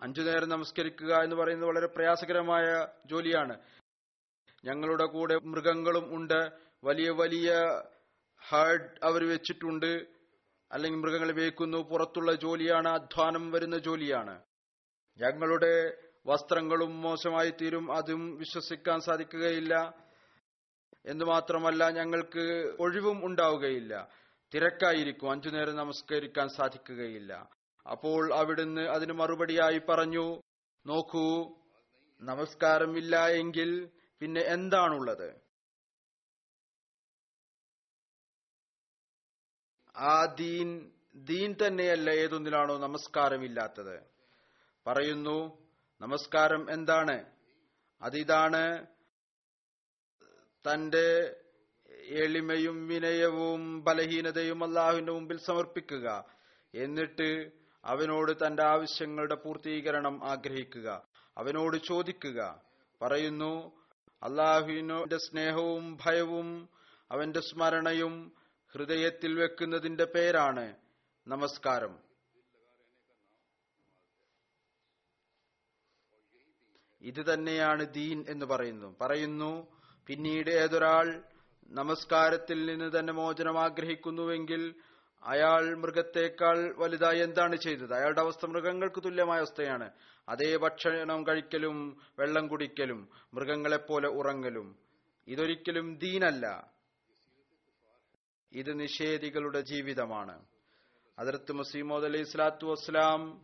[0.00, 3.58] അഞ്ചു നേരം നമസ്കരിക്കുക എന്ന് പറയുന്നത് വളരെ പ്രയാസകരമായ ജോലിയാണ്.
[4.64, 6.50] ഞങ്ങളുടെ കൂടെ മൃഗങ്ങളും ഉണ്ട്.
[6.84, 7.54] വലിയ വലിയ
[8.48, 10.06] ഹാർഡ് അവർ വെച്ചിട്ടുണ്ട്.
[10.72, 12.88] അല്ലെങ്കിൽ മൃഗങ്ങളെ വേക്കുന്നു പുറത്തുള്ള ജോലിയാണ്.
[12.88, 14.42] അധ്വാനം വരുന്ന ജോലിയാണ്.
[15.18, 15.96] ഞങ്ങളുടെ
[16.26, 19.94] വസ്ത്രങ്ങളും മോശമായി തീരും അതും വിശ്വസിക്കാൻ സാധിക്കുകയില്ല.
[21.06, 24.08] എന്ന് മാത്രമല്ല ഞങ്ങൾക്ക് ഒഴിവും ഉണ്ടാവുകയില്ല.
[24.54, 25.30] തിരക്കായിരിക്കും.
[25.30, 27.50] അഞ്ചു നേരം നമസ്കരിക്കാൻ സാധിക്കുകയില്ല.
[27.90, 30.42] അപ്പോൾ അവിടുന്ന് അതിന് മറുപടിയായി പറഞ്ഞു
[30.86, 31.60] നോക്കൂ
[32.20, 33.90] നമസ്കാരമില്ല എങ്കിൽ
[34.20, 35.40] പിന്നെ എന്താണുള്ളത്?
[39.96, 44.02] ആ ദീൻ ദീൻ തന്നെയല്ല ഏതൊന്നിലാണോ നമസ്കാരമില്ലാത്തത്.
[44.86, 45.68] പറയുന്നു
[46.00, 47.24] നമസ്കാരം എന്താണ്?
[48.02, 48.86] അതിതാണ്
[50.66, 51.36] തന്റെ
[52.06, 56.24] എളിമയും വിനയവും ബലഹീനതയും അള്ളാഹുവിന്റെ മുമ്പിൽ സമർപ്പിക്കുക.
[56.74, 57.50] എന്നിട്ട്
[57.84, 61.06] അവനോട് തന്റെ ആവശ്യങ്ങളുടെ പൂർത്തീകരണം ആഗ്രഹിക്കുക.
[61.38, 62.62] അവനോട് ചോദിക്കുക.
[63.02, 63.80] പറയുന്നു
[64.22, 66.68] അള്ളാഹുവിനോന്റെ സ്നേഹവും ഭയവും
[67.10, 68.32] അവന്റെ സ്മരണയും
[68.72, 70.76] ഹൃദയത്തിൽ വെക്കുന്നതിന്റെ പേരാണ്
[71.28, 71.98] നമസ്കാരം.
[77.00, 78.96] ഇത് തന്നെയാണ് ദീൻ എന്ന് പറയുന്നു.
[79.00, 79.79] പറയുന്നു
[80.10, 81.22] പിന്നീട് ഏതൊരാൾ
[81.68, 84.74] നമസ്കാരത്തിൽ നിന്ന് തന്നെ മോചനം ആഗ്രഹിക്കുന്നുവെങ്കിൽ
[85.22, 87.94] അയാൾ മൃഗത്തേക്കാൾ വലുതായി എന്താണ് ചെയ്തത്?
[87.94, 89.90] അയാളുടെ അവസ്ഥ മൃഗങ്ങൾക്ക് തുല്യമായ അവസ്ഥയാണ്.
[90.28, 94.76] അതേ ഭക്ഷണം കഴിക്കലും വെള്ളം കുടിക്കലും മൃഗങ്ങളെപ്പോലെ ഉറങ്ങലും.
[95.28, 96.70] ഇതൊരിക്കലും ദീനല്ല.
[98.52, 100.44] ഇത് നിഷേധികളുടെ ജീവിതമാണ്.
[101.18, 103.40] അതിർത്ത് മുസീമോദ് അലൈഹി സ്വലാത്തു വസ്സലാം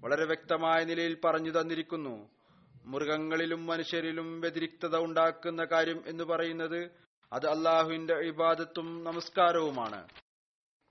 [0.00, 2.41] വളരെ വ്യക്തമായ നിലയിൽ പറഞ്ഞു തന്നിരിക്കുന്നു.
[2.84, 6.90] മൃഗങ്ങളിലും മനുഷ്യരിലും വ്യതിരിക്തത ഉണ്ടാക്കുന്ന കാര്യം എന്ന് പറയുന്നത്
[7.32, 10.08] അത് അള്ളാഹുവിന്റെ ഇബാദത്തും നമസ്കാരവുമാണ്.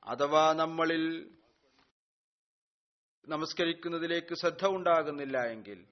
[0.03, 1.31] അഥവാ നമ്മളിൽ
[3.29, 5.85] നമസ്കരിക്കുന്നതിലേക്ക് ശ്രദ്ധ ഉണ്ടാകുന്നില്ല എങ്കിൽ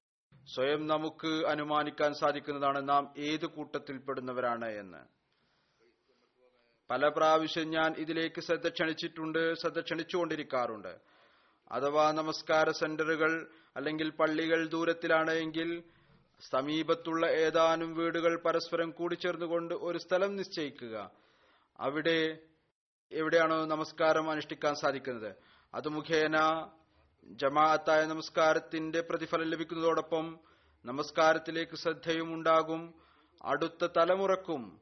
[0.55, 5.19] സ്വയം നമുക്ക് അനുമാനിക്കാൻ സാധിക്കുന്നതാണ് നാം ഏത് കൂട്ടത്തിൽപ്പെടുന്നവരാണ് എന്ന്.
[6.89, 10.99] പല പ്രാവശ്യം ഞാൻ ഇതിലേക്ക് ശ്രദ്ധ ക്ഷണിച്ചിട്ടുണ്ട് ശ്രദ്ധ ക്ഷണിച്ചുകൊണ്ടിരിക്കാറുണ്ട്.
[11.71, 13.31] അഥവാ നമസ്കാര സെന്ററുകൾ
[13.75, 15.83] അല്ലെങ്കിൽ പള്ളികൾ ദൂരത്തിലാണ് എങ്കിൽ
[16.51, 21.11] സമീപത്തുള്ള ഏതാനും വീടുകൾ പരസ്പരം കൂടിച്ചേർന്നുകൊണ്ട് ഒരു സ്ഥലം നിശ്ചയിക്കുക.
[21.79, 22.37] അവിടെ
[23.11, 25.35] എവിടെയാണോ നമസ്കാരം അനുഷ്ഠിക്കാൻ സാധിക്കുന്നത്.
[25.73, 26.37] അത് മുഖേന
[27.23, 30.39] ജമാഅത്തായ നമസ്കാരത്തിന്റെ പ്രതിഫലം ലഭിക്കുന്നതോടൊപ്പം
[30.85, 32.81] നമസ്കാരത്തിലേക്ക് ശ്രദ്ധയും ഉണ്ടാകും.
[33.43, 34.79] അടുത്ത തലമുറക്കും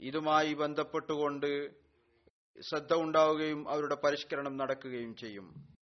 [0.00, 1.50] ഇതുമായി ബന്ധപ്പെട്ടുകൊണ്ട്
[2.60, 5.75] ശ്രദ്ധ ഉണ്ടാവുകയും അവരുടെ പരിഷ്കരണം നടക്കുകയും ചെയ്യും.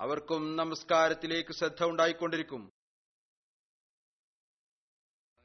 [0.00, 2.72] അവർക്കും നമസ്കാരത്തിലേക്ക് ശ്രദ്ധ ഉണ്ടായിക്കൊണ്ടിരിക്കും.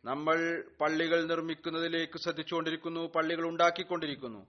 [0.06, 4.45] നമ്മൾ പള്ളികൾ നിർമ്മിക്കുന്നതിലേക്ക് ശ്രദ്ധിച്ചുകൊണ്ടിരിക്കുന്നു പള്ളികൾ ഉണ്ടാക്കിക്കൊണ്ടിരിക്കുന്നു.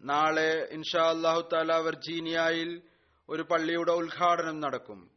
[0.00, 2.82] നാളെ ഇൻഷാ അള്ളാഹു താല വെർജീനിയയിൽ
[3.28, 5.13] ഒരു പള്ളിയുടെ ഉദ്ഘാടനം നടക്കും.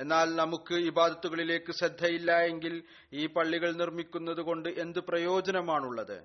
[0.00, 2.74] എന്നാൽ നമുക്ക് ഇബാദത്തുകളിലേക്ക് ശ്രദ്ധയില്ല എങ്കിൽ
[3.12, 6.18] ഈ പള്ളികൾ നിർമ്മിക്കുന്നത് കൊണ്ട് എന്ത് പ്രയോജനമാണുള്ളത്?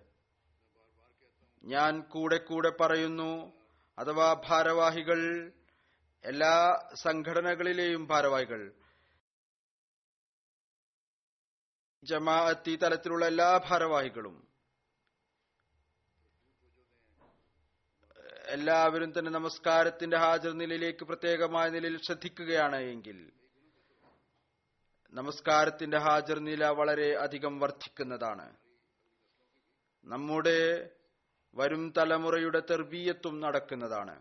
[1.64, 3.32] ഞാൻ കൂടെ കൂടെ പറയുന്നു
[3.98, 5.20] അഥവാ ഭാരവാഹികൾ
[6.24, 6.54] എല്ലാ
[7.04, 8.62] സംഘടനകളിലെയും ഭാരവാഹികൾ
[12.04, 14.36] ജമാഅത്തി തലത്തിലുള്ള എല്ലാ ഭാരവാഹികളും
[18.56, 23.18] എല്ലാവരും തന്നെ നമസ്കാരത്തിന്റെ ഹാജർ നിലയിലേക്ക് പ്രത്യേകമായ നിലയിൽ ശ്രദ്ധിക്കുകയാണ് എങ്കിൽ
[25.16, 28.56] നമസ്കാരത്തിന്റെ ഹാജർ നില വളരെ അധികം വർദ്ധിക്കുന്നതാണ്.
[30.06, 30.90] നമ്മുടെ
[31.56, 34.16] വരും തലമുറയുടെ തെർബീയത്വം നടക്കുന്നതാണ്.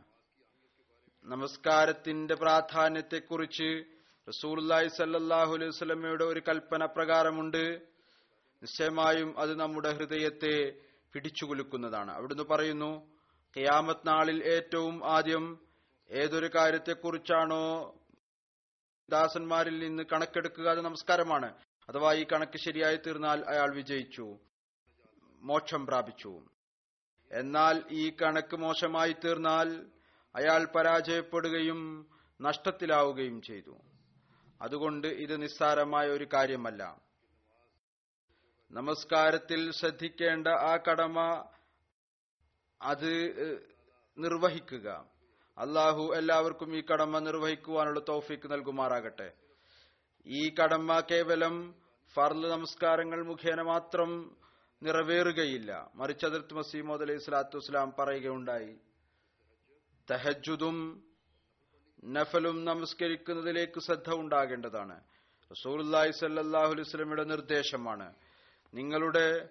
[1.24, 3.84] നമസ്കാരത്തിന്റെ പ്രാധാന്യത്തെക്കുറിച്ച്
[4.28, 7.64] റസൂലുള്ളാഹി സല്ലാഹു അലൈഹി സ്വലമയുടെ ഒരു കൽപ്പന പ്രകാരമുണ്ട്.
[8.62, 10.55] നിശ്ചയമായും അത് നമ്മുടെ ഹൃദയത്തെ
[11.12, 12.11] പിടിച്ചുകുലുക്കുന്നതാണ്.
[12.11, 12.92] അവിടുന്ന് പറയുന്നു
[13.57, 15.59] ഖിയാമത്ത് നാളിൽ ഏറ്റവും ആദ്യം
[16.11, 17.64] ഏതൊരു കാര്യത്തെക്കുറിച്ചാണോ
[19.11, 21.55] ദാസന്മാരിൽ നിന്ന് കണക്കെടുക്കുക നമസ്കാരമാണ്.
[21.89, 24.39] അഥവാ ഈ കണക്ക് ശരിയായി തീർന്നാൽ അയാൾ വിജയിച്ചു.
[25.43, 26.43] മോക്ഷം പ്രാപിച്ചു.
[27.33, 29.87] എന്നാൽ ഈ കണക്ക് മോശമായി തീർന്നാൽ
[30.37, 33.79] അയാൾ പരാജയപ്പെടുകയും നഷ്ടത്തിലാവുകയും ചെയ്തു.
[34.63, 37.01] അതുകൊണ്ട് ഇത് നിസ്സാരമായ ഒരു കാര്യമല്ല.
[38.71, 41.45] നമസ്കാരത്തിൽ ശ്രദ്ധിക്കേണ്ട ആ കടമ
[42.83, 43.13] അത്
[44.19, 45.14] നിർവഹിക്കുക.
[45.59, 49.33] അള്ളാഹു എല്ലാവർക്കും ഈ കടമ നിർവഹിക്കുവാനുള്ള തോഫിക്ക് നൽകുമാറാകട്ടെ.
[50.27, 51.75] ഈ കടമ കേവലം
[52.15, 54.37] ഫർദ് നമസ്കാരങ്ങൾ മുഖേന മാത്രം
[54.83, 55.91] നിറവേറുകയില്ല.
[55.95, 58.79] മറിച്ച് അതിർത്ത് മസീമോദ് അലൈഹി സ്വലാത്തു വസ്സലാം പറയുകയുണ്ടായി
[60.11, 61.05] തഹജുദും
[62.05, 65.01] നഫലും നമസ്കരിക്കുന്നതിലേക്ക് ശ്രദ്ധ ഉണ്ടാകേണ്ടതാണ്.
[65.63, 68.15] സല്ലാഹുലിസ്ലമിയുടെ അലൈഹി നിർദ്ദേശമാണ്
[68.75, 69.49] നിങ്ങളുടെ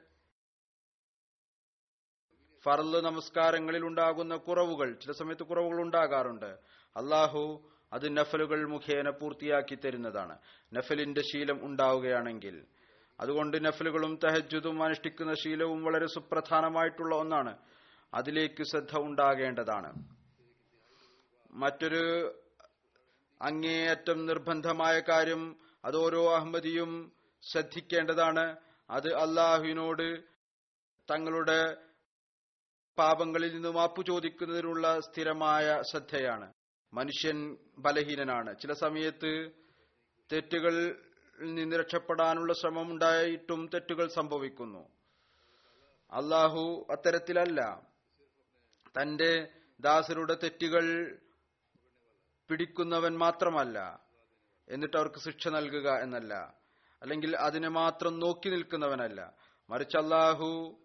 [2.63, 6.45] ഫർൾ നമസ്കാരങ്ങളിൽ ഉണ്ടാകുന്ന കുറവുകൾ ചില സമയത്ത് കുറവുകൾ ഉണ്ടാകാറുണ്ട്.
[6.97, 10.37] അള്ളാഹു അത് നഫലുകൾ മുഖേന പൂർത്തിയാക്കി തരുന്നതാണ്.
[10.73, 12.65] നഫലിന്റെ ശീലം ഉണ്ടാവുകയാണെങ്കിൽ
[13.19, 17.57] അതുകൊണ്ട് നഫലുകളും തഹജുദും അനുഷ്ഠിക്കുന്ന ശീലവും വളരെ സുപ്രധാനമായിട്ടുള്ള ഒന്നാണ്.
[18.13, 19.93] അതിലേക്ക് ശ്രദ്ധ ഉണ്ടാകേണ്ടതാണ്.
[21.51, 22.33] മറ്റൊരു
[23.41, 25.55] അങ്ങേയറ്റം നിർബന്ധമായ കാര്യം
[25.85, 27.11] അത് ഓരോ അഹമ്മദിയും
[27.51, 28.55] ശ്രദ്ധിക്കേണ്ടതാണ്.
[28.89, 30.23] അത് അള്ളാഹുവിനോട്
[31.11, 31.75] തങ്ങളുടെ
[32.97, 36.53] പാപങ്ങളിൽ നിന്ന് മാപ്പു ചോദിക്കുന്നതിനുള്ള സ്ഥിരമായ ശ്രദ്ധയാണ്.
[36.93, 38.59] മനുഷ്യൻ ബലഹീനനാണ്.
[38.59, 39.51] ചില സമയത്ത്
[40.31, 40.95] തെറ്റുകളിൽ
[41.39, 44.89] നിന്ന് രക്ഷപ്പെടാനുള്ള ശ്രമം ഉണ്ടായിട്ടും തെറ്റുകൾ സംഭവിക്കുന്നു.
[46.11, 47.81] അള്ളാഹു അത്തരത്തിലല്ല.
[49.01, 49.47] തന്റെ
[49.79, 51.17] ദാസരുടെ തെറ്റുകൾ
[52.49, 53.99] പിടിക്കുന്നവൻ മാത്രമല്ല.
[54.69, 56.55] എന്നിട്ട് അവർക്ക് ശിക്ഷ നൽകുക എന്നല്ല.
[57.01, 59.33] അല്ലെങ്കിൽ അതിനെ മാത്രം നോക്കി നിൽക്കുന്നവനല്ല.
[59.69, 60.79] മറിച്ച് അള്ളാഹു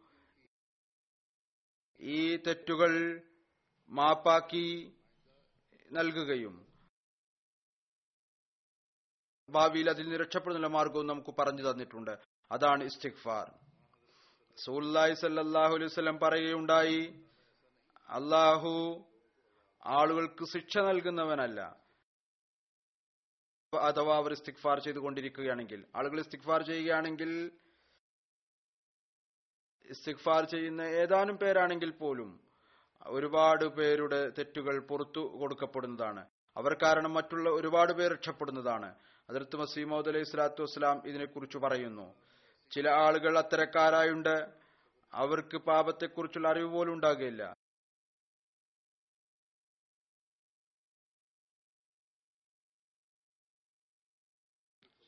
[2.01, 3.23] ഈ തെറ്റുകൾ
[3.89, 4.97] മാപ്പാക്കി
[5.93, 6.69] നൽകുകയും
[9.51, 12.19] ഭാവിയിൽ അതിൽ നിന്ന് രക്ഷപ്പെടുന്ന മാർഗവും നമുക്ക് പറഞ്ഞു തന്നിട്ടുണ്ട്.
[12.53, 13.59] അതാണ് ഇസ്തിഗ്ഫാർ.
[14.57, 17.27] സൂല്ലായി സല്ലാഹു അലൈഹി വസല്ലം പറയുകയുണ്ടായി
[18.09, 19.05] അള്ളാഹു
[19.87, 21.89] ആളുകൾക്ക് ശിക്ഷ നൽകുന്നവനല്ല.
[23.81, 27.51] അഥവാ അവർ ഇസ്തിഖ്ഫാർ ചെയ്തുകൊണ്ടിരിക്കുകയാണെങ്കിൽ ആളുകൾ ഇസ്തിഗ്ഫാർ ചെയ്യുകയാണെങ്കിൽ
[29.85, 32.41] ഇസ്തിഗ്ഫാർ ചെയ്യുന്ന ഏതാനും പേരാണെങ്കിൽ പോലും
[33.03, 36.27] ഒരുപാട് പേരുടെ തെറ്റുകൾ പുറത്തു കൊടുക്കപ്പെടുന്നതാണ്.
[36.57, 38.95] അവർ കാരണം മറ്റുള്ള ഒരുപാട് പേർ രക്ഷപ്പെടുന്നതാണ്.
[39.31, 42.15] അതിർത്ത് മസീമോദ് അലൈഹി സ്വലാത്തു വസ്സലാം ഇതിനെക്കുറിച്ച് പറയുന്നു.
[42.71, 44.53] ചില ആളുകൾ അത്തരക്കാരായുണ്ട്.
[45.13, 47.55] അവർക്ക് പാപത്തെക്കുറിച്ചുള്ള അറിവ് പോലും ഉണ്ടാകുകയില്ല.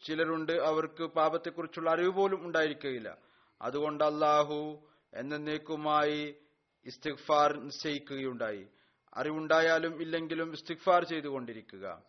[0.01, 3.30] ചിലരുണ്ട് അവർക്ക് പാപത്തെക്കുറിച്ചുള്ള അറിവ് പോലും ഉണ്ടായിരിക്കുകയില്ല.
[3.63, 6.37] അതുകൊണ്ട് അള്ളാഹു എന്നേക്കുമായി
[6.85, 8.69] ഇസ്തിഗ്ഫാർ നിശ്ചയിക്കുകയുണ്ടായി.
[9.15, 12.03] അറിവുണ്ടായാലും ഇല്ലെങ്കിലും ഇസ്തിഗ്ഫാർ ചെയ്തുകൊണ്ടിരിക്കുക.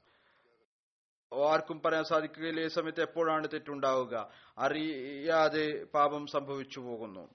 [1.50, 2.62] ആർക്കും പറയാൻ സാധിക്കുകയില്ല.
[2.62, 4.32] ഈ സമയത്ത് എപ്പോഴാണ് തെറ്റുണ്ടാവുക?
[4.58, 7.34] അറിയാതെ പാപം സംഭവിച്ചു പോകുന്നു.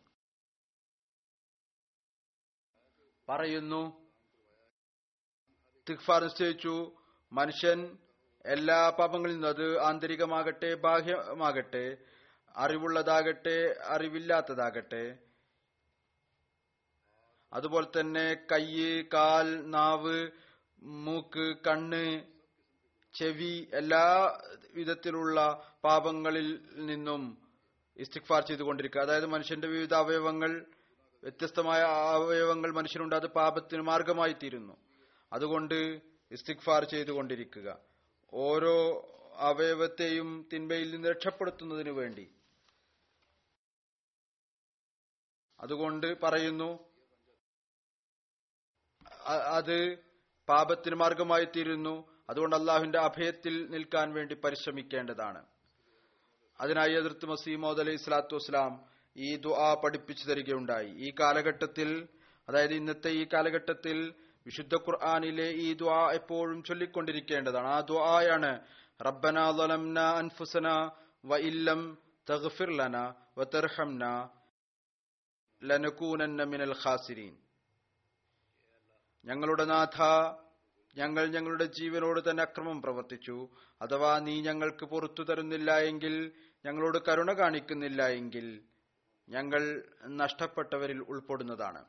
[3.29, 4.07] പറയുന്നു
[5.77, 6.97] ഇസ്തിഗ്ഫാർ നിശ്ചയിച്ചു.
[7.33, 7.99] മനുഷ്യൻ
[8.47, 11.97] എല്ലാ പാപങ്ങളിൽ നിന്നും അത് ആന്തരികമാകട്ടെ ബാഹ്യമാകട്ടെ
[12.57, 15.19] അറിവുള്ളതാകട്ടെ അറിവില്ലാത്തതാകട്ടെ.
[17.53, 20.31] അതുപോലെ തന്നെ കയ്യ് കാൽ നാവ്
[20.83, 22.25] മൂക്ക് കണ്ണ്
[23.15, 24.39] ചെവി എല്ലാ
[24.75, 27.39] വിധത്തിലുള്ള പാപങ്ങളിൽ നിന്നും
[27.97, 29.01] ഇസ്തിഗ്ഫാർ ചെയ്തുകൊണ്ടിരിക്കുക.
[29.01, 30.67] അതായത് മനുഷ്യന്റെ വിവിധ അവയവങ്ങൾ
[31.23, 31.83] വ്യത്യസ്തമായ
[32.17, 34.77] അവയവങ്ങൾ മനുഷ്യനുണ്ട് അത് പാപത്തിന് മാർഗമായി തീരുന്നു
[35.33, 36.01] അതുകൊണ്ട്
[36.31, 37.79] ഇസ്തിഗ്ഫാർ ചെയ്തുകൊണ്ടിരിക്കുക.
[38.33, 38.77] ഓരോ
[39.39, 42.36] അവയവത്തെയും തിന്മയിൽ നിന്ന് രക്ഷപ്പെടുത്തുന്നതിന് വേണ്ടി
[45.61, 46.71] അതുകൊണ്ട് പറയുന്നു
[49.59, 49.79] അത്
[50.49, 51.95] പാപത്തിന് മാർഗമായി തീരുന്നു
[52.31, 55.41] അതുകൊണ്ട് അള്ളാഹുവിന്റെ അഭയത്തിൽ നിൽക്കാൻ വേണ്ടി പരിശ്രമിക്കേണ്ടതാണ്.
[56.61, 58.73] അതിനായി എതിർത്ത് മസീമോദ് അലൈഹി സ്വലാത്തു വസ്സലാം
[59.17, 60.91] ഈ ദുആ പഠിപ്പിച്ചു തരികയുണ്ടായി.
[61.07, 62.09] ഈ കാലഘട്ടത്തിൽ
[62.49, 64.15] അതായത് ഇന്നത്തെ ഈ കാലഘട്ടത്തിൽ
[64.47, 67.67] വിശുദ്ധ ഖുർആാനിലെ ഈ ദുആ എപ്പോഴും ചൊല്ലിക്കൊണ്ടിരിക്കേണ്ടതാണ്.
[67.67, 68.53] ആ ദുആയാണ്
[69.07, 69.39] റബ്ബന
[69.99, 70.69] അൻഫുസന
[71.25, 71.99] വ ഇല്ലം
[72.31, 72.97] തഗ്ഫിർ ലന
[73.39, 74.05] വ തർഹംന
[75.63, 77.37] ലനകൂനന്ന മിനൽ ഖാസിരീൻ.
[79.25, 80.03] ഞങ്ങളുടെ നാഥ
[80.97, 83.49] ഞങ്ങൾ ഞങ്ങളുടെ ജീവനോട് തന്നെ അക്രമം പ്രവർത്തിച്ചു.
[83.83, 86.33] അഥവാ നീ ഞങ്ങൾക്ക് പുറത്തു തരുന്നില്ല എങ്കിൽ
[86.65, 88.65] ഞങ്ങളോട് കരുണ കാണിക്കുന്നില്ല എങ്കിൽ
[89.29, 91.85] ഞങ്ങൾ നഷ്ടപ്പെട്ടവരിൽ ഉൾപ്പെടുന്നതാണ്.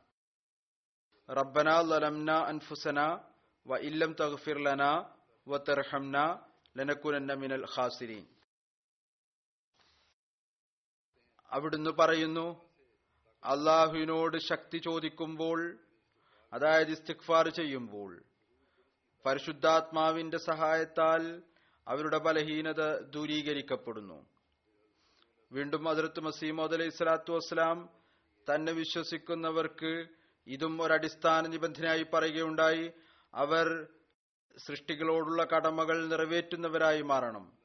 [1.29, 3.19] റബ്ബന ലലംന അൻഫുസന
[3.67, 4.83] വ ഇല്ലം തഗ്ഫിർ ലന
[5.47, 6.39] വ തർഹംന
[6.77, 8.25] ലനക്കുനന്ന മിനൽ ഖാസിരീൻ.
[11.51, 12.66] അവിടുന്ന് പറയുന്നു
[13.43, 15.79] അള്ളാഹുവിനോട് ശക്തി ചോദിക്കുമ്പോൾ
[16.53, 18.23] അതായത് ഇസ്തിഖ്ഫാർ ചെയ്യുമ്പോൾ
[19.25, 21.41] പരിശുദ്ധാത്മാവിന്റെ സഹായത്താൽ
[21.87, 24.25] അവരുടെ ബലഹീനത ദൂരീകരിക്കപ്പെടുന്നു.
[25.51, 27.89] വീണ്ടും അതിർത്ത് മസീമോദ് അലൈഹി സ്വലാത്തു വസ്സലാം
[28.53, 30.07] തന്നെ വിശ്വസിക്കുന്നവർക്ക്
[30.47, 32.91] ഇതും ഒരടിസ്ഥാന നിബന്ധനയായി പറയുകയുണ്ടായി.
[33.33, 33.87] അവർ
[34.57, 37.57] സൃഷ്ടികളോടുള്ള കടമകൾ നിറവേറ്റുന്നവരായി മാറണം.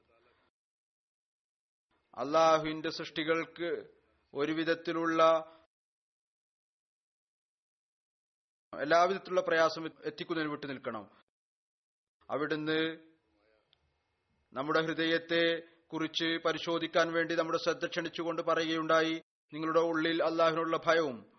[2.15, 3.89] അള്ളാഹുവിന്റെ സൃഷ്ടികൾക്ക്
[4.35, 5.49] ഒരു വിധത്തിലുള്ള
[8.81, 11.11] എല്ലാവിധത്തിലുള്ള പ്രയാസം എത്തിക്കുന്നതിന് വിട്ടു നിൽക്കണം.
[12.31, 12.99] അവിടുന്ന്
[14.53, 21.33] നമ്മുടെ ഹൃദയത്തെ കുറിച്ച് പരിശോധിക്കാൻ വേണ്ടി നമ്മുടെ ശ്രദ്ധ ക്ഷണിച്ചുകൊണ്ട് പറയുകയുണ്ടായി നിങ്ങളുടെ ഉള്ളിൽ അള്ളാഹിനുള്ള ഭയവും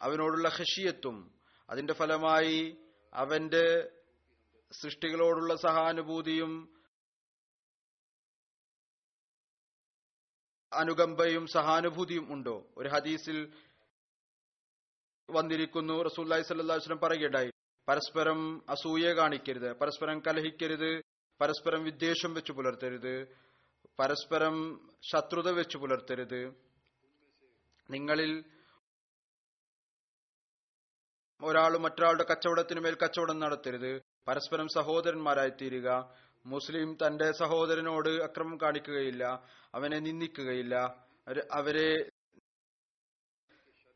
[0.00, 1.38] അവനോടുള്ള ഹഷിയത്തും
[1.70, 2.76] അതിന്റെ ഫലമായി
[3.12, 3.90] അവന്റെ
[4.72, 6.76] സൃഷ്ടികളോടുള്ള സഹാനുഭൂതിയും
[10.72, 12.66] അനുകമ്പയും സഹാനുഭൂതിയും ഉണ്ടോ?
[12.76, 13.52] ഒരു ഹദീസിൽ
[15.32, 16.02] വന്നിരിക്കുന്നു.
[16.02, 17.50] റസൂല്ലായി സല്ലാ വസ്ലം പറയുകയുണ്ടായി.
[17.88, 19.72] പരസ്പരം അസൂയ കാണിക്കരുത്.
[19.72, 21.02] പരസ്പരം കലഹിക്കരുത്.
[21.40, 23.36] പരസ്പരം വിദ്വേഷം വെച്ച് പുലർത്തരുത്.
[23.98, 24.80] പരസ്പരം
[25.12, 26.54] ശത്രുത വെച്ച് പുലർത്തരുത്.
[27.90, 28.44] നിങ്ങളിൽ
[31.42, 34.02] ഒരാൾ മറ്റൊരാളുടെ കച്ചവടത്തിന് മേൽ കച്ചവടം നടത്തരുത്.
[34.28, 36.14] പരസ്പരം സഹോദരന്മാരായി തീരുക
[36.46, 39.44] മുസ്ലിം തന്റെ സഹോദരനോട് അക്രമം കാണിക്കുകയില്ല.
[39.74, 41.04] അവനെ നിന്ദിക്കുകയില്ല.
[41.52, 42.08] അവരെ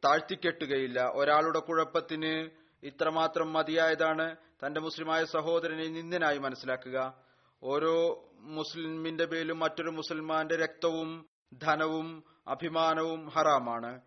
[0.07, 1.11] താഴ്ത്തിക്കെട്ടുകയില്ല.
[1.15, 2.51] ഒരാളുടെ കുഴപ്പത്തിന്
[2.83, 4.37] ഇത്രമാത്രം മതിയായതാണ്
[4.67, 7.23] തന്റെ മുസ്ലിമായ സഹോദരനെ നിന്ദനായി മനസ്സിലാക്കുക.
[7.63, 11.29] ഓരോ മുസ്ലിമിന്റെ പേരിലും മറ്റൊരു മുസൽമാന്റെ രക്തവും
[11.63, 14.01] ധനവും അഭിമാനവും ഹറാമാണ്.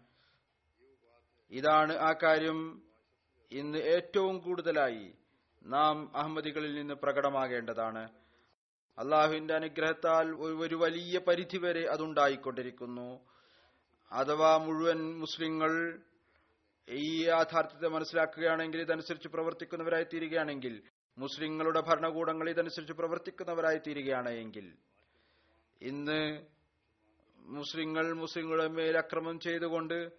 [1.52, 2.84] ഇതാണ് ആ കാര്യം
[3.52, 5.14] ഇന്ന് ഏറ്റവും കൂടുതലായി
[5.66, 8.10] നാം അഹമ്മദികളിൽ നിന്ന് പ്രകടമാകേണ്ടതാണ്.
[9.00, 13.20] അള്ളാഹുവിന്റെ അനുഗ്രഹത്താൽ ഒരു വലിയ പരിധിവരെ അതുണ്ടായിക്കൊണ്ടിരിക്കുന്നു.
[14.12, 16.00] അഥവാ മുഴുവൻ മുസ്ലിങ്ങൾ
[16.90, 20.82] ഈ യാഥാർത്ഥ്യത്തെ മനസ്സിലാക്കുകയാണെങ്കിൽ ഇതനുസരിച്ച് പ്രവർത്തിക്കുന്നവരായി തീരുകയാണെങ്കിൽ
[21.18, 24.74] മുസ്ലിങ്ങളുടെ ഭരണകൂടങ്ങൾ ഇതനുസരിച്ച് പ്രവർത്തിക്കുന്നവരായി തീരുകയാണ് എങ്കിൽ
[25.82, 26.46] ഇന്ന്
[27.40, 30.12] മുസ്ലിങ്ങൾ മുസ്ലിങ്ങളുടെ മേൽ അക്രമം ചെയ്തുകൊണ്ട്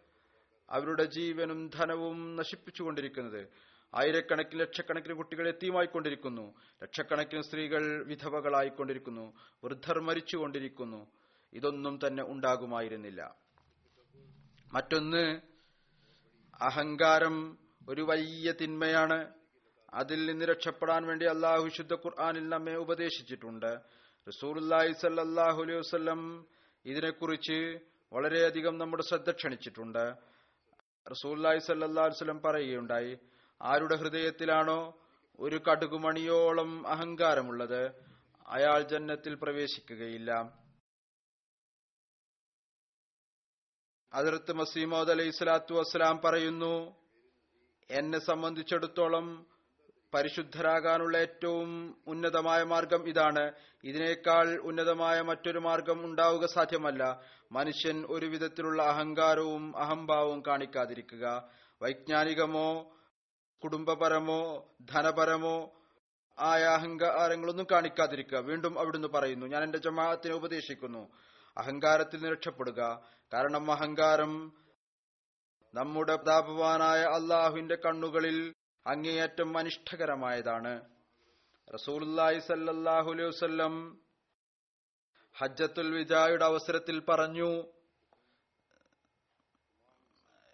[0.71, 3.49] അവരുടെ ജീവനും ധനവും നശിപ്പിച്ചുകൊണ്ടിരിക്കുന്നത്
[3.95, 6.55] ആയിരക്കണക്കിന് ലക്ഷക്കണക്കിന് കുട്ടികൾ എത്തിയുമായിക്കൊണ്ടിരിക്കുന്നു.
[6.83, 9.33] ലക്ഷക്കണക്കിന് സ്ത്രീകൾ വിധവകളായിക്കൊണ്ടിരിക്കുന്നു.
[9.65, 11.07] വൃദ്ധർ മരിച്ചുകൊണ്ടിരിക്കുന്നു.
[11.53, 13.37] ഇതൊന്നും തന്നെ ഉണ്ടാകുമായിരുന്നില്ല.
[14.73, 15.41] മറ്റൊന്ന്
[16.63, 17.59] അഹങ്കാരം
[17.89, 19.33] ഒരു വലിയ തിന്മയാണ്.
[19.95, 23.81] അതിൽ നിന്ന് രക്ഷപ്പെടാൻ വേണ്ടി അള്ളാഹു ശുദ്ധ ഖുർആാനിൽ നമ്മെ ഉപദേശിച്ചിട്ടുണ്ട്.
[24.29, 26.47] റസൂർല്ലാഹി സല്ലാഹു അലൈഹി വസ്ലം
[26.85, 27.81] ഇതിനെക്കുറിച്ച്
[28.13, 30.05] വളരെയധികം നമ്മുടെ ശ്രദ്ധ ക്ഷണിച്ചിട്ടുണ്ട്.
[31.07, 33.19] റസൂല്ലാഹി സല്ലാ വസ്ലം പറയുകയുണ്ടായി
[33.63, 34.81] ആരുടെ ഹൃദയത്തിലാണോ
[35.39, 37.83] ഒരു കടുകുമണിയോളം അഹങ്കാരമുള്ളത്
[38.49, 40.31] അയാൾ ജന്നത്തിൽ പ്രവേശിക്കുകയില്ല.
[44.13, 46.75] അതിർത്ത് മസീമോദ് അലൈഹി സ്വലാത്തു വസ്സലാം പറയുന്നു
[47.91, 49.47] എന്നെ സംബന്ധിച്ചിടത്തോളം
[50.15, 53.53] പരിശുദ്ധരാകാനുള്ള ഏറ്റവും ഉന്നതമായ മാർഗം ഇതാണ്.
[53.85, 57.03] ഇതിനേക്കാൾ ഉന്നതമായ മറ്റൊരു മാർഗം ഉണ്ടാവുക സാധ്യമല്ല.
[57.53, 61.25] മനുഷ്യൻ ഒരു വിധത്തിലുള്ള അഹങ്കാരവും അഹംഭാവവും കാണിക്കാതിരിക്കുക.
[61.83, 62.69] വൈജ്ഞാനികമോ
[63.63, 64.43] കുടുംബപരമോ
[64.93, 65.57] ധനപരമോ
[66.39, 68.39] ആയ അഹങ്കാരങ്ങളൊന്നും കാണിക്കാതിരിക്കുക.
[68.39, 71.03] വീണ്ടും അവിടുന്ന് പറയുന്നു ഞാൻ എന്റെ ജമാഅത്തിനെ ഉപദേശിക്കുന്നു.
[71.57, 72.81] അഹങ്കാരത്തിൽ നിന്ന് രക്ഷപ്പെടുക.
[73.33, 74.33] കാരണം അഹങ്കാരം
[75.75, 78.39] നമ്മുടെ താപവാനായ അള്ളാഹുവിന്റെ കണ്ണുകളിൽ
[78.87, 80.73] അങ്ങേയറ്റം അനിഷ്ടകരമായതാണ്.
[81.75, 83.75] റസൂലുല്ലാഹി സല്ലാഹു അലൈഹി വസല്ലം
[85.37, 87.51] ഹജ്ജത്തുൽ വിജായുടെ അവസരത്തിൽ പറഞ്ഞു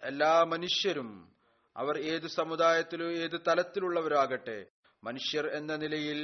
[0.02, 1.10] എല്ലാ മനുഷ്യരും
[1.76, 4.58] അവർ ഏത് സമുദായത്തിലും ഏത് തലത്തിലുള്ളവരാകട്ടെ
[5.02, 6.20] മനുഷ്യർ എന്ന നിലയിൽ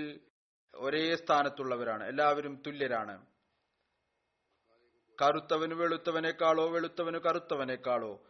[0.75, 3.15] ഒരേ സ്ഥാനത്തുള്ളവരാണ് എല്ലാവരും തുല്യരാണ്.
[5.21, 8.23] കറുത്തവന് വെളുത്തവനേക്കാളോ വെളുത്തവന് കറുത്തവനേക്കാളോ.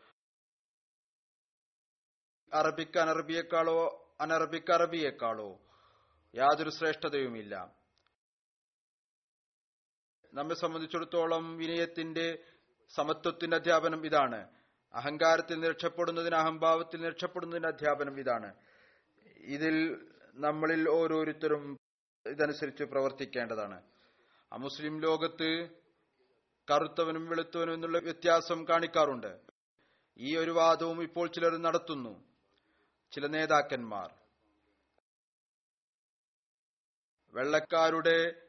[2.53, 5.61] അറബിക്ക് അനറബിയേക്കാളോ അനറബിക്ക് അറബിയേക്കാളോ.
[6.35, 7.75] യാതൊരു ശ്രേഷ്ഠതയുമില്ല.
[10.35, 12.39] നമ്മെ സംബന്ധിച്ചിടത്തോളം വിനയത്തിന്റെ
[12.89, 14.49] സമത്വത്തിന്റെ അധ്യാപനം ഇതാണ്.
[14.95, 18.55] അഹങ്കാരത്തിൽ രക്ഷപ്പെടുന്നതിന് അഹംഭാവത്തിൽ രക്ഷപ്പെടുന്നതിന് അധ്യാപനം ഇതാണ്.
[19.37, 21.77] ഇതിൽ നമ്മളിൽ ഓരോരുത്തരും
[22.27, 23.83] ഇതനുസരിച്ച് പ്രവർത്തിക്കേണ്ടതാണ്.
[24.53, 25.82] അമുസ്ലിം ലോകത്ത്
[26.71, 29.41] കറുത്തവനും വെളുത്തവനും എന്നുള്ള വ്യത്യാസം കാണിക്കാറുണ്ട്.
[30.19, 32.25] ഈ ഒരു വാദവും ഇപ്പോൾ ചിലർ നടത്തുന്നു.
[33.13, 34.15] ചില നേതാക്കന്മാർ.
[37.35, 38.49] വെള്ളക്കാരുടെ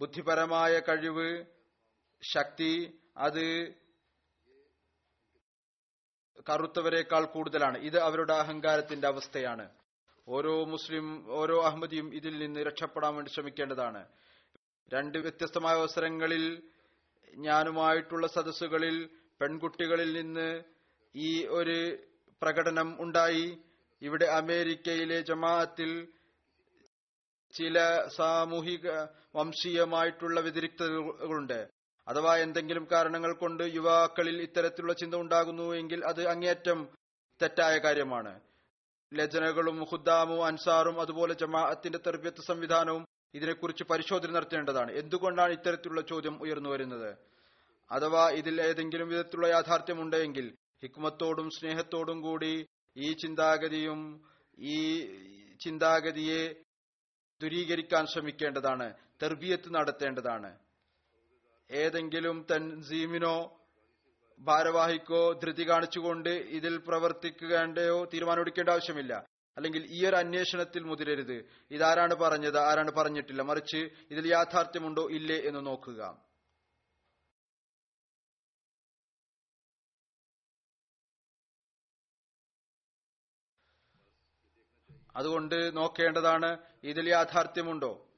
[0.00, 1.44] ബുദ്ധിപരമായ കഴിവ്
[2.22, 3.72] ശക്തി അത്
[6.48, 7.78] കറുത്തവരെക്കാൾ കൂടുതലാണ്.
[7.78, 9.70] ഇത് അവരുടെ അഹങ്കാരത്തിന്റെ അവസ്ഥയാണ്.
[10.28, 14.08] ഓരോ മുസ്ലിം ഓരോ അഹമ്മദിയും ഇതിൽ നിന്ന് രക്ഷപ്പെടാൻ വേണ്ടി ശ്രമിക്കേണ്ടതാണ്.
[14.94, 16.70] രണ്ട് വ്യത്യസ്തമായ അവസരങ്ങളിൽ
[17.36, 18.96] ഞാനുമായിട്ടുള്ള സദസ്സുകളിൽ
[19.40, 20.62] പെൺകുട്ടികളിൽ നിന്ന്
[21.14, 21.78] ഈ ഒരു
[22.42, 23.46] പ്രകടനം ഉണ്ടായി.
[24.02, 25.90] ഇവിടെ അമേരിക്കയിലെ ജമാഅത്തിൽ
[27.54, 27.78] ചില
[28.16, 28.86] സാമൂഹിക
[29.36, 31.60] വംശീയമായിട്ടുള്ള വ്യതിരിക്തതകളുണ്ട്.
[32.06, 36.80] അഥവാ എന്തെങ്കിലും കാരണങ്ങൾ കൊണ്ട് യുവാക്കളിൽ ഇത്തരത്തിലുള്ള ചിന്ത ഉണ്ടാകുന്നു എങ്കിൽ അത് അങ്ങേയറ്റം
[37.42, 38.32] തെറ്റായ കാര്യമാണ്.
[39.12, 43.04] ലജനകളും ഹുദ്ദാമും അൻസാറും അതുപോലെ ജമാഅത്തിന്റെ തെർബ്യത്ത് സംവിധാനവും
[43.34, 44.92] ഇതിനെക്കുറിച്ച് പരിശോധന നടത്തേണ്ടതാണ്.
[44.92, 47.16] എന്തുകൊണ്ടാണ് ഇത്തരത്തിലുള്ള ചോദ്യം ഉയർന്നു വരുന്നത്?
[47.90, 52.66] അഥവാ ഇതിൽ ഏതെങ്കിലും വിധത്തിലുള്ള യാഥാർത്ഥ്യമുണ്ടെങ്കിൽ ഹിക്മത്തോടും സ്നേഹത്തോടും കൂടി
[52.96, 54.00] ഈ ചിന്താഗതിയും
[54.58, 54.76] ഈ
[55.60, 56.54] ചിന്താഗതിയെ
[57.42, 58.94] ദുരീകരിക്കാൻ ശ്രമിക്കേണ്ടതാണ്.
[59.22, 60.58] തെർബിയത്ത് നടത്തേണ്ടതാണ്.
[61.70, 63.58] ഏതെങ്കിലും തൻസീമിനോ
[64.40, 69.24] ഭാരവാഹിക്കോ ധൃതി കാണിച്ചുകൊണ്ട് ഇതിൽ പ്രവർത്തിക്കേണ്ടയോ തീരുമാനമെടുക്കേണ്ട ആവശ്യമില്ല.
[69.56, 71.44] അല്ലെങ്കിൽ ഈ ഒരു അന്വേഷണത്തിൽ മുതിരരുത്.
[71.70, 72.58] ഇതാരാണ് പറഞ്ഞത്?
[72.58, 73.42] ആരാണ് പറഞ്ഞിട്ടില്ല?
[73.42, 75.08] മറിച്ച് ഇതിൽ യാഥാർത്ഥ്യമുണ്ടോ?
[75.10, 76.26] ഇല്ലേ എന്ന് നോക്കുക.
[85.16, 88.08] അതുകൊണ്ട് നോക്കേണ്ടതാണ് ഇതിൽ യാഥാർത്ഥ്യമുണ്ടോ?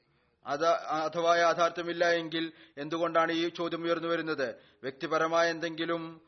[0.47, 4.55] അത് അഥവാ യാഥാർത്ഥ്യമില്ല എങ്കിൽ എന്തുകൊണ്ടാണ് ഈ ചോദ്യം ഉയർന്നു വരുന്നത്?
[4.83, 6.21] വ്യക്തിപരമായ എന്തെങ്കിലും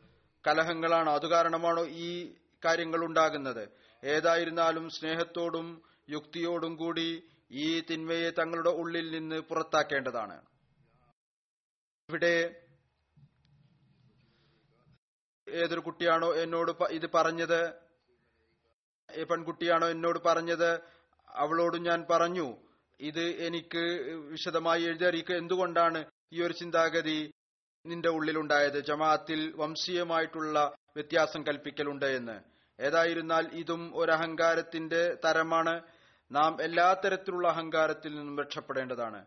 [0.47, 1.13] കലഹങ്ങളാണോ?
[1.15, 2.35] അത് കാരണമാണോ ഈ
[2.65, 3.80] കാര്യങ്ങൾ ഉണ്ടാകുന്നത്?
[4.03, 10.37] ഏതായിരുന്നാലും സ്നേഹത്തോടും യുക്തിയോടും കൂടി ഈ തിന്മയെ തങ്ങളുടെ ഉള്ളിൽ നിന്ന് പുറത്താക്കേണ്ടതാണ്.
[12.09, 12.35] ഇവിടെ
[15.47, 17.61] ഏതൊരു കുട്ടിയാണോ എന്നോട് ഇത് പറഞ്ഞത്?
[19.09, 20.71] പെൺകുട്ടിയാണോ എന്നോട് പറഞ്ഞത്?
[21.31, 22.57] അവളോട് ഞാൻ പറഞ്ഞു
[23.01, 23.83] ഇത് എനിക്ക്
[24.33, 27.33] വിശദമായി എഴുതി അറിയിക്കുക എന്തുകൊണ്ടാണ് ഈ ഒരു ചിന്താഗതി
[27.87, 28.81] നിന്റെ ഉള്ളിലുണ്ടായത്?
[28.85, 30.59] ജമാഅത്തിൽ വംശീയമായിട്ടുള്ള
[30.97, 32.50] വ്യത്യാസം കൽപ്പിക്കലുണ്ട് എന്ന്.
[32.81, 35.83] ഏതായിരുന്നാൽ ഇതും ഒരു അഹങ്കാരത്തിന്റെ തരമാണ്.
[36.33, 39.27] നാം എല്ലാ തരത്തിലുള്ള അഹങ്കാരത്തിൽ നിന്നും രക്ഷപ്പെടേണ്ടതാണ്.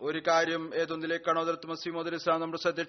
[0.00, 2.80] ഒരു കാര്യം ഏതൊന്നിലേക്കാണോ അതിർത്ത് മസീമോദ് ഇസ്ലാം നമ്മൾ ശ്രദ്ധ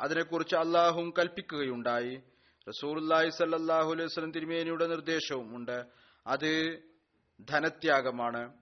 [0.00, 2.22] അതിനെക്കുറിച്ച് അള്ളാഹും കൽപ്പിക്കുകയുണ്ടായി.
[2.68, 5.84] റസൂർല്ലാഹി സല്ലാഹു അലൈഹി വസല്ലം തിരുമേനിയുടെ നിർദ്ദേശവും ഉണ്ട്.
[6.26, 6.82] അത്
[7.40, 8.52] ധനത്യാഗമാണ്.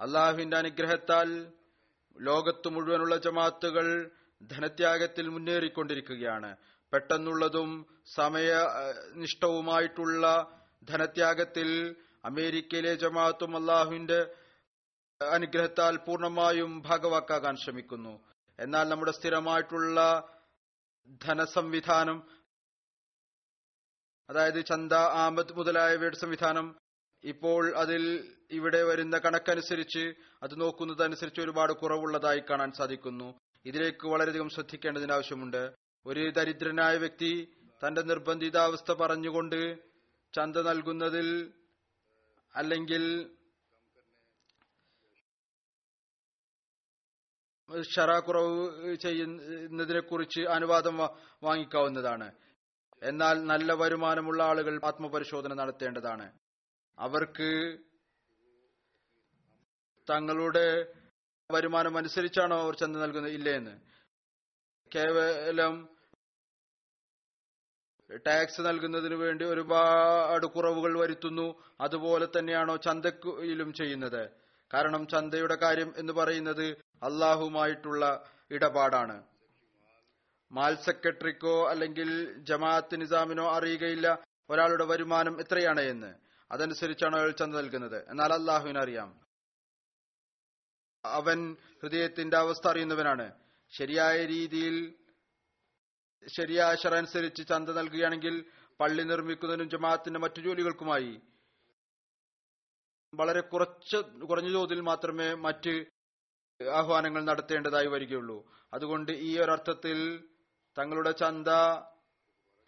[0.00, 1.52] അള്ളാഹുവിന്റെ അനുഗ്രഹത്താൽ
[2.20, 4.10] ലോകത്ത് മുഴുവനുള്ള ജമാത്തുകൾ
[4.42, 6.56] ധനത്യാഗത്തിൽ മുന്നേറിക്കൊണ്ടിരിക്കുകയാണ്.
[6.94, 7.70] പെട്ടെന്നുള്ളതും
[8.14, 10.24] സമയനിഷ്ഠവുമായിട്ടുള്ള
[10.90, 11.68] ധനത്യാഗത്തിൽ
[12.24, 14.20] അമേരിക്കയിലെ ജമാഅത്തും അള്ളാഹുവിന്റെ
[15.20, 18.14] അനുഗ്രഹത്താൽ പൂർണമായും ഭാഗവാക്കാകാൻ ശ്രമിക്കുന്നു.
[18.58, 19.98] എന്നാൽ നമ്മുടെ സ്ഥിരമായിട്ടുള്ള
[21.24, 22.18] ധനസംവിധാനം
[24.28, 24.92] അതായത് ചന്ത
[25.24, 26.66] ആമദ് മുതലായവയുടെ സംവിധാനം
[27.24, 28.02] ഇപ്പോൾ അതിൽ
[28.50, 30.04] ഇവിടെ വരുന്ന കണക്കനുസരിച്ച്
[30.42, 33.28] അത് നോക്കുന്നതനുസരിച്ച് ഒരുപാട് കുറവുള്ളതായി കാണാൻ സാധിക്കുന്നു.
[33.64, 35.62] ഇതിലേക്ക് വളരെയധികം ശ്രദ്ധിക്കേണ്ടതിന് ആവശ്യമുണ്ട്.
[36.06, 39.78] ഒരു ദരിദ്രനായ വ്യക്തി തന്റെ നിർബന്ധിതാവസ്ഥ പറഞ്ഞുകൊണ്ട്
[40.34, 41.54] ചന്ത നൽകുന്നതിൽ
[42.54, 43.34] അല്ലെങ്കിൽ
[47.96, 50.96] ഷറാക്കുറവ് ചെയ്യുന്നതിനെക്കുറിച്ച് ചെയ്യുന്നതിനെ കുറിച്ച് അനുവാദം
[51.42, 52.34] വാങ്ങിക്കാവുന്നതാണ്.
[53.02, 56.32] എന്നാൽ നല്ല വരുമാനമുള്ള ആളുകൾ ആത്മപരിശോധന നടത്തേണ്ടതാണ്.
[56.98, 57.78] അവർക്ക്
[60.10, 60.94] തങ്ങളുടെ
[61.52, 63.32] വരുമാനം അനുസരിച്ചാണോ അവർ ചന്ത നൽകുന്നത്?
[63.32, 63.80] ഇല്ലേ എന്ന്.
[64.96, 65.93] കേവലം
[68.10, 71.62] ടാക്സ് നൽകുന്നതിന് വേണ്ടി ഒരുപാട് കുറവുകൾ വരുത്തുന്നു.
[71.80, 74.30] അതുപോലെ തന്നെയാണോ ചന്തയിലും ചെയ്യുന്നത്.
[74.74, 76.66] കാരണം ചന്തയുടെ കാര്യം എന്ന് പറയുന്നത്
[77.02, 79.22] അള്ളാഹുമായിട്ടുള്ള ഇടപാടാണ്.
[80.52, 84.18] മാൽ സെക്രട്ടറിക്കോ അല്ലെങ്കിൽ ജമാഅത്ത് നിസാമിനോ അറിയുകയില്ല.
[84.50, 86.14] ഒരാളുടെ വരുമാനം എത്രയാണ് എന്ന്.
[86.50, 88.10] അതനുസരിച്ചാണ് അയാൾ ചന്ത നൽകുന്നത്.
[88.10, 89.20] എന്നാൽ അള്ളാഹുവിനറിയാം
[91.04, 93.32] അവൻ ഹൃദയത്തിന്റെ അവസ്ഥ അറിയുന്നവനാണ്.
[93.70, 94.94] ശരിയായ രീതിയിൽ
[96.28, 98.44] ശരിയായ ശറ അനുസരിച്ച് ചന്ത നൽകുകയാണെങ്കിൽ
[98.80, 101.20] പള്ളി നിർമ്മിക്കുന്നതിനും ജമാഅത്തിന്റെ മറ്റു ജോലികൾക്കുമായി
[103.14, 103.96] വളരെ കുറച്ച്
[104.30, 105.86] കുറഞ്ഞ തോതിൽ മാത്രമേ മറ്റ്
[106.72, 108.50] ആഹ്വാനങ്ങൾ നടത്തേണ്ടതായി വരികയുള്ളൂ.
[108.74, 109.98] അതുകൊണ്ട് ഈ ഒരർത്ഥത്തിൽ
[110.78, 111.48] തങ്ങളുടെ ചന്ത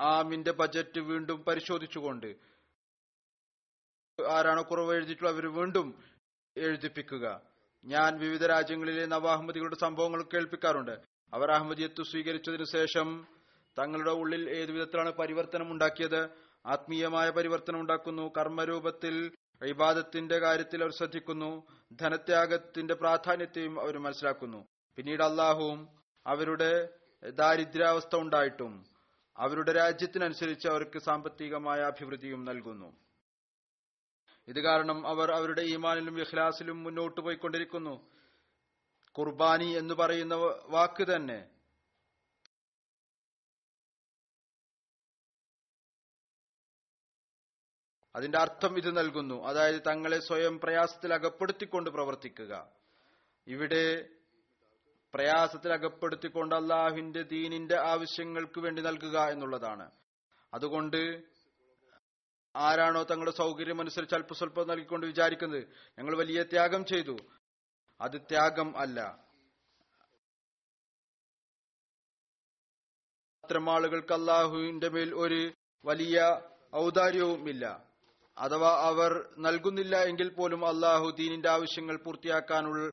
[0.00, 2.36] ആമിന്റെ ബജറ്റ് വീണ്ടും പരിശോധിച്ചുകൊണ്ട്
[4.30, 6.04] ആരാണോ കുറവ് എഴുതിയിട്ടുള്ള അവർ വീണ്ടും
[6.56, 7.42] എഴുതിപ്പിക്കുക.
[7.84, 10.96] ഞാൻ വിവിധ രാജ്യങ്ങളിലെ നവാഹമ്മദികളുടെ സംഭവങ്ങൾ കേൾപ്പിക്കാറുണ്ട്.
[11.34, 13.26] അവർ അഹമ്മദിയത്ത് സ്വീകരിച്ചതിനു ശേഷം
[13.78, 16.28] തങ്ങളുടെ ഉള്ളിൽ ഏതു വിധത്തിലാണ് പരിവർത്തനം ഉണ്ടാക്കിയത്?
[16.66, 18.32] ആത്മീയമായ പരിവർത്തനം ഉണ്ടാക്കുന്നു.
[18.38, 19.32] കർമ്മരൂപത്തിൽ
[19.64, 21.66] ഇബാദത്തിന്റെ കാര്യത്തിൽ അവർ ശ്രദ്ധിക്കുന്നു.
[22.00, 24.66] ധനത്യാഗത്തിന്റെ പ്രാധാന്യത്തെയും അവർ മനസ്സിലാക്കുന്നു.
[24.96, 25.88] പിന്നീട് അള്ളാഹുവും
[26.26, 26.88] അവരുടെ
[27.30, 28.84] ദാരിദ്ര്യാവസ്ഥ ഉണ്ടായിട്ടും
[29.38, 32.96] അവരുടെ രാജ്യത്തിനനുസരിച്ച് അവർക്ക് സാമ്പത്തികമായ അഭിവൃദ്ധിയും നൽകുന്നു.
[34.48, 38.10] ഇത് കാരണം അവർ അവരുടെ ഈമാനിലും ഇഖ്ലാസിലും മുന്നോട്ട് പോയിക്കൊണ്ടിരിക്കുന്നു.
[39.12, 40.34] കുർബാനി എന്ന് പറയുന്ന
[40.66, 41.55] വാക്ക് തന്നെ
[48.16, 49.44] അതിന്റെ അർത്ഥം ഇത് നൽകുന്നു.
[49.44, 52.72] അതായത് തങ്ങളെ സ്വയം പ്രയാസത്തിൽ അകപ്പെടുത്തിക്കൊണ്ട് പ്രവർത്തിക്കുക.
[53.46, 54.08] ഇവിടെ
[55.14, 59.90] പ്രയാസത്തിൽ അകപ്പെടുത്തിക്കൊണ്ട് അള്ളാഹുവിന്റെ ദീനിന്റെ ആവശ്യങ്ങൾക്ക് വേണ്ടി നൽകുക എന്നുള്ളതാണ്.
[60.54, 61.22] അതുകൊണ്ട്
[62.56, 67.16] ആരാണോ തങ്ങളുടെ സൗകര്യം അനുസരിച്ച് അല്പസ്വല്പം നൽകിക്കൊണ്ട് വിചാരിക്കുന്നത് ഞങ്ങൾ വലിയ ത്യാഗം ചെയ്തു.
[68.00, 69.00] അത് ത്യാഗം അല്ല.
[73.44, 75.52] അത്തരം ആളുകൾക്ക് അള്ളാഹുവിന്റെ മേൽ ഒരു
[75.84, 76.40] വലിയ
[76.74, 77.85] ഔദാര്യവും ഇല്ല
[78.38, 82.90] അഥവാ അവർ നൽകുന്നില്ല എങ്കിൽ പോലും അള്ളാഹു ദീനിന്റെ ആവശ്യങ്ങൾ പൂർത്തിയാക്കാനുള്ള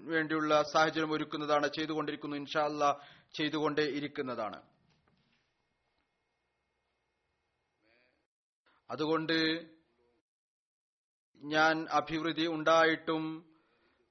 [0.00, 3.00] വേണ്ടിയുള്ള സാഹചര്യം ഒരുക്കുന്നതാണ് ചെയ്തുകൊണ്ടിരിക്കുന്നു ഇൻഷാ അല്ലാ
[3.34, 4.62] ചെയ്തുകൊണ്ടേ ഇരിക്കുന്നതാണ്.
[8.90, 9.38] അതുകൊണ്ട്
[11.42, 13.24] ഞാൻ അഭിവൃദ്ധി ഉണ്ടായിട്ടും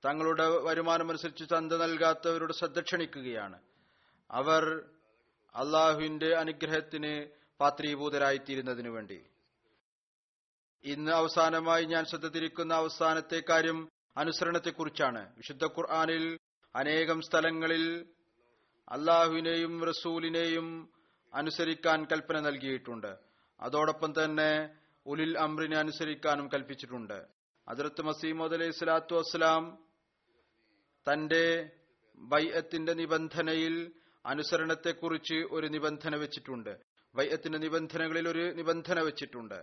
[0.05, 3.61] തങ്ങളുടെ വരുമാനമനുസരിച്ച് ചന്ത നൽകാത്തവരോട് ശ്രദ്ധ ക്ഷണിക്കുകയാണ്.
[4.31, 4.63] അവർ
[5.55, 9.25] അള്ളാഹുവിന്റെ അനുഗ്രഹത്തിന് പാത്രീഭൂതരായിത്തീരുന്നതിനു വേണ്ടി
[10.83, 15.33] ഇന്ന് അവസാനമായി ഞാൻ ശ്രദ്ധതിരിക്കുന്ന അവസാനത്തെ കാര്യം അനുസരണത്തെക്കുറിച്ചാണ്.
[15.37, 16.37] വിശുദ്ധ ഖുർആാനിൽ
[16.75, 18.05] അനേകം സ്ഥലങ്ങളിൽ
[18.91, 20.89] അള്ളാഹുവിനെയും റസൂലിനെയും
[21.33, 23.17] അനുസരിക്കാൻ കൽപ്പന നൽകിയിട്ടുണ്ട്.
[23.61, 24.51] അതോടൊപ്പം തന്നെ
[25.05, 27.27] ഉലിൽ അമ്രിനെ അനുസരിക്കാനും കൽപ്പിച്ചിട്ടുണ്ട്.
[27.67, 29.63] അതിർത്ത് മസീമദ് അലൈഹി സ്വലാത്തു വസ്സലാം
[31.07, 31.71] തന്റെ
[32.17, 33.91] ബൈഅത്തിന്റെ നിബന്ധനയിൽ
[34.25, 36.77] അനുസരണത്തെക്കുറിച്ച് ഒരു നിബന്ധന വെച്ചിട്ടുണ്ട്.
[37.15, 39.59] ബൈഅത്തിന്റെ നിബന്ധനകളിൽ ഒരു നിബന്ധന വെച്ചിട്ടുണ്ട്.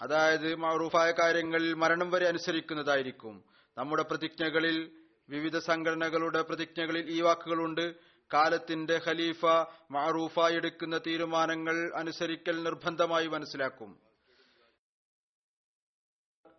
[0.00, 3.44] അതായത് മറൂഫായ കാര്യങ്ങളിൽ മരണം വരെ അനുസരിക്കുന്നതായിരിക്കും.
[3.78, 4.90] നമ്മുടെ പ്രതിജ്ഞകളിൽ
[5.28, 7.94] വിവിധ സംഘടനകളുടെ പ്രതിജ്ഞകളിൽ ഈ വാക്കുകളുണ്ട്.
[8.34, 9.44] കാലത്തിന്റെ ഖലീഫ
[9.90, 14.00] മാറൂഫായി എടുക്കുന്ന തീരുമാനങ്ങൾ അനുസരിക്കൽ നിർബന്ധമായി മനസ്സിലാക്കും.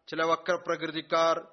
[0.08, 1.48] ചില വക്രപ്രകൃതിക്കാർ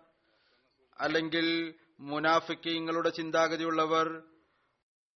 [1.01, 4.23] അല്ലെങ്കിൽ മുനാഫിക്കീങ്ങളുടെ ചിന്താഗതിയുള്ളവർ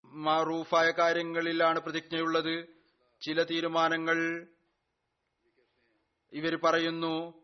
[0.04, 2.66] മാറൂഫായ കാര്യങ്ങളിലാണ് പ്രതിജ്ഞയുള്ളത്.
[3.20, 4.46] ചില തീരുമാനങ്ങൾ
[6.32, 7.42] ഇവർ പറയുന്നു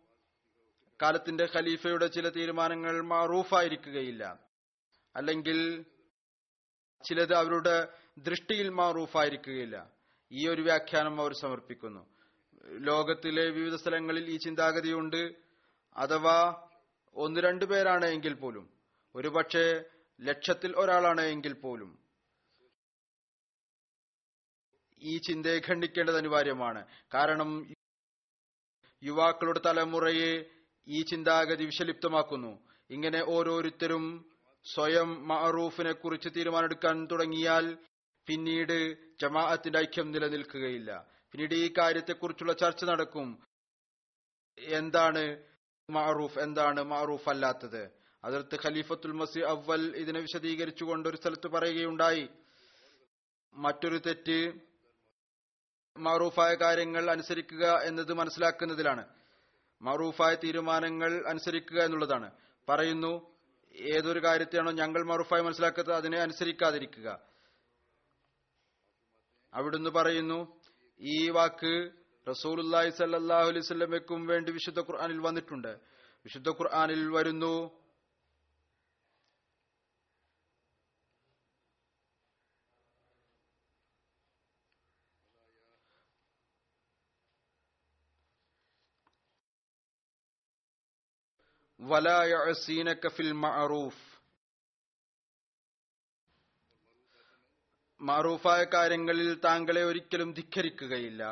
[1.03, 4.39] കാലത്തിന്റെ ഖലീഫയുടെ ചില തീരുമാനങ്ങൾ മാറൂഫായിരിക്കുകയില്ല.
[5.17, 5.83] അല്ലെങ്കിൽ
[7.09, 9.91] ചിലത് അവരുടെ ദൃഷ്ടിയിൽ മാറൂഫായിരിക്കുകയില്ല.
[10.33, 12.07] ഈ ഒരു വ്യാഖ്യാനം അവർ സമർപ്പിക്കുന്നു.
[12.65, 15.35] ലോകത്തിലെ വിവിധ സ്ഥലങ്ങളിൽ ഈ ചിന്താഗതിയുണ്ട്.
[15.97, 16.69] അഥവാ
[17.15, 18.71] ഒന്ന് രണ്ടു പേരാണ് എങ്കിൽ പോലും
[19.15, 19.85] ഒരുപക്ഷെ
[20.21, 21.99] ലക്ഷത്തിൽ ഒരാളാണ് എങ്കിൽ പോലും
[25.03, 26.87] ഈ ചിന്തയെ ഖണ്ഡിക്കേണ്ടത് അനിവാര്യമാണ്.
[27.15, 27.75] കാരണം
[29.05, 30.33] യുവാക്കളുടെ തലമുറയെ
[30.87, 32.53] ഈ ചിന്താഗതി വിഷലിപ്തമാക്കുന്നു.
[32.91, 34.05] ഇങ്ങനെ ഓരോരുത്തരും
[34.67, 37.67] സ്വയം മഅറൂഫിനെ കുറിച്ച് തീരുമാനമെടുക്കാൻ തുടങ്ങിയാൽ
[38.27, 38.79] പിന്നീട്
[39.23, 40.91] ജമാഅത്തിന്റെ ഐക്യം നിലനിൽക്കുകയില്ല.
[41.33, 43.29] പിന്നീട് ഈ കാര്യത്തെക്കുറിച്ചുള്ള ചർച്ച നടക്കും.
[44.79, 45.23] എന്താണ്
[45.89, 47.83] മഅറൂഫ് എന്താണ് മഅറൂഫ് അല്ലാത്തത്?
[48.25, 52.25] അതിർത്ത് ഖലീഫത്തുൽ മസി അവൽ ഇതിനെ വിശദീകരിച്ചുകൊണ്ട് ഒരു സ്ഥലത്ത് പറയുകയുണ്ടായി.
[53.55, 54.39] മറ്റൊരു തെറ്റ്
[55.97, 59.09] മറൂഫായ കാര്യങ്ങൾ അനുസരിക്കുക എന്നത് മനസ്സിലാക്കുന്നതിലാണ്.
[59.83, 62.31] മറൂഫായ തീരുമാനങ്ങൾ അനുസരിക്കുക എന്നുള്ളതാണ്.
[62.69, 63.35] പറയുന്നു
[63.77, 67.21] ഏതൊരു കാര്യത്തെയാണോ ഞങ്ങൾ മറൂഫായി മനസ്സിലാക്കുന്നത് അതിനെ അനുസരിക്കാതിരിക്കുക.
[69.55, 70.61] അവിടുന്ന് പറയുന്നു
[71.01, 71.91] ഈ വാക്ക്
[72.31, 75.79] റസൂലുല്ലാഹി സല്ലാഹു വേണ്ടി വിശുദ്ധ ഖുർആാനിൽ വന്നിട്ടുണ്ട്.
[76.25, 77.84] വിശുദ്ധ ഖുർആാനിൽ വരുന്നു
[93.09, 94.03] ഫിൽ മഅറൂഫ്.
[98.01, 101.23] മാറൂഫായ കാര്യങ്ങളിൽ താങ്കളെ ഒരിക്കലും ധിക്കരിക്കുകയില്ല.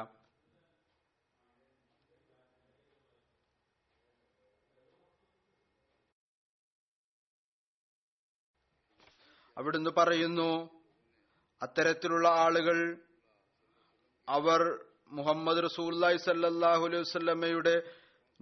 [9.57, 10.51] അവിടുന്ന് പറയുന്നു
[11.63, 12.79] അത്തരത്തിലുള്ള ആളുകൾ
[14.29, 14.61] അവർ
[15.11, 17.03] മുഹമ്മദ് റസൂല്ലായി സല്ലാഹു അലൈഹി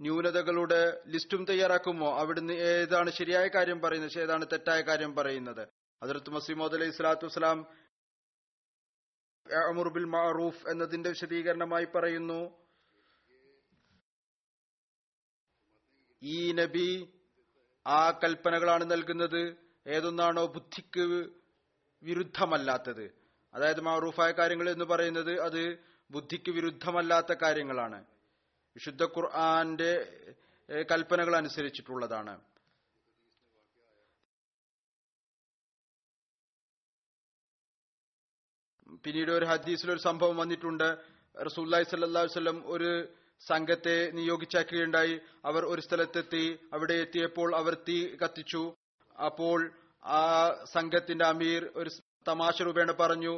[0.01, 2.19] ന്യൂനതകളുടെ ലിസ്റ്റും തയ്യാറാക്കുമോ?
[2.19, 4.19] അവിടുന്ന് ഏതാണ് ശരിയായ കാര്യം പറയുന്നത്?
[4.19, 5.67] ഏതാണ് തെറ്റായ കാര്യം പറയുന്നത്?
[6.03, 7.67] അതിർത്ത് മസീമോദ് അലൈഹി സ്വലാത്തു വസ്സലാം
[9.93, 12.61] ബിൽ മാറൂഫ് എന്നതിന്റെ വിശദീകരണമായി പറയുന്നു
[16.23, 17.13] ഈ നബി
[17.87, 19.55] ആ കൽപ്പനകളാണ് നൽകുന്നത്.
[19.87, 21.29] ഏതൊന്നാണോ ബുദ്ധിക്ക്
[22.03, 23.11] വിരുദ്ധമല്ലാത്തത്.
[23.53, 25.79] അതായത് മാറൂഫായ കാര്യങ്ങൾ എന്ന് പറയുന്നത് അത്
[26.11, 28.10] ബുദ്ധിക്ക് വിരുദ്ധമല്ലാത്ത കാര്യങ്ങളാണ്.
[28.75, 29.93] വിശുദ്ധ ഖുർആന്റെ
[30.91, 32.33] കൽപ്പനകൾ അനുസരിച്ചിട്ടുള്ളതാണ്.
[39.05, 40.87] പിന്നീട് ഒരു ഹദീസിൽ ഒരു സംഭവം വന്നിട്ടുണ്ട്.
[41.45, 42.91] റസൂല്ലായി സല്ലാ വല്ലം ഒരു
[43.47, 45.13] സംഘത്തെ നിയോഗിച്ചാക്കുകയുണ്ടായി
[45.45, 46.43] അവർ ഒരു സ്ഥലത്തെത്തി
[46.73, 48.63] അവിടെ എത്തിയപ്പോൾ അവർ തീ കത്തിച്ചു.
[49.27, 49.59] അപ്പോൾ
[50.05, 50.21] ആ
[50.73, 51.89] സംഘത്തിന്റെ അമീർ ഒരു
[52.27, 53.33] തമാശ രൂപേണ പറഞ്ഞു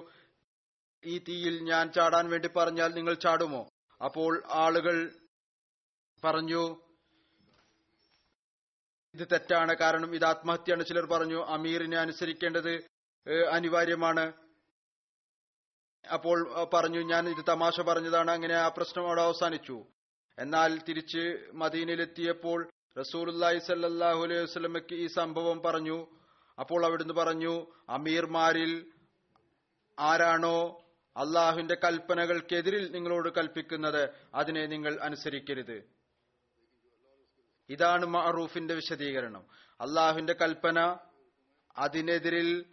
[1.04, 3.62] ഈ തീയിൽ ഞാൻ ചാടാൻ വേണ്ടി പറഞ്ഞാൽ നിങ്ങൾ ചാടുമോ?
[4.02, 4.32] അപ്പോൾ
[4.64, 4.96] ആളുകൾ
[6.24, 6.64] പറഞ്ഞു
[9.16, 9.76] ഇത് തെറ്റാണ്.
[9.76, 10.86] കാരണം ഇത് ആത്മഹത്യയാണ്.
[10.86, 12.74] ചിലർ പറഞ്ഞു അമീറിനെ അനുസരിക്കേണ്ടത്
[13.52, 14.34] അനിവാര്യമാണ്.
[16.14, 16.38] അപ്പോൾ
[16.74, 18.32] പറഞ്ഞു ഞാൻ ഇത് തമാശ പറഞ്ഞതാണ്.
[18.32, 19.86] അങ്ങനെ ആ പ്രശ്നം അവിടെ അവസാനിച്ചു.
[20.40, 22.70] എന്നാൽ തിരിച്ച് മദീനയിലെത്തിയപ്പോൾ
[23.00, 26.08] റസൂലുല്ലാഹി സല്ലാഹു അലൈഹി വസ്ലമയ്ക്ക് ഈ സംഭവം പറഞ്ഞു.
[26.60, 27.54] അപ്പോൾ അവിടുന്ന് പറഞ്ഞു
[27.90, 28.92] അമീർമാരിൽ
[30.00, 30.58] ആരാണോ
[31.18, 36.03] അള്ളാഹുവിന്റെ കൽപ്പനകൾക്കെതിരിൽ നിങ്ങളോട് കൽപ്പിക്കുന്നത് അതിനെ നിങ്ങൾ അനുസരിക്കരുത്.
[37.70, 39.46] ഇതാണ് മഅറൂഫിന്റെ വിശദീകരണം.
[39.82, 40.98] അള്ളാഹുവിന്റെ കൽപ്പന
[41.78, 42.66] അതിനെതിരിൽ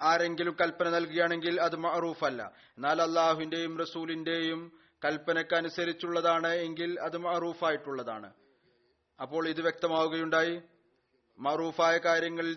[0.00, 2.42] ആരെങ്കിലും കൽപ്പന നൽകുകയാണെങ്കിൽ അത് മഹറൂഫല്ല
[2.76, 4.72] എന്നാൽ അള്ളാഹുവിന്റെയും റസൂലിന്റെയും
[5.04, 8.32] കൽപ്പനയ്ക്ക് അനുസരിച്ചുള്ളതാണ് എങ്കിൽ അത് മഹറൂഫായിട്ടുള്ളതാണ്
[9.20, 10.62] അപ്പോൾ ഇത് വ്യക്തമാവുകയുണ്ടായി.
[11.38, 12.56] മറൂഫായ കാര്യങ്ങൾ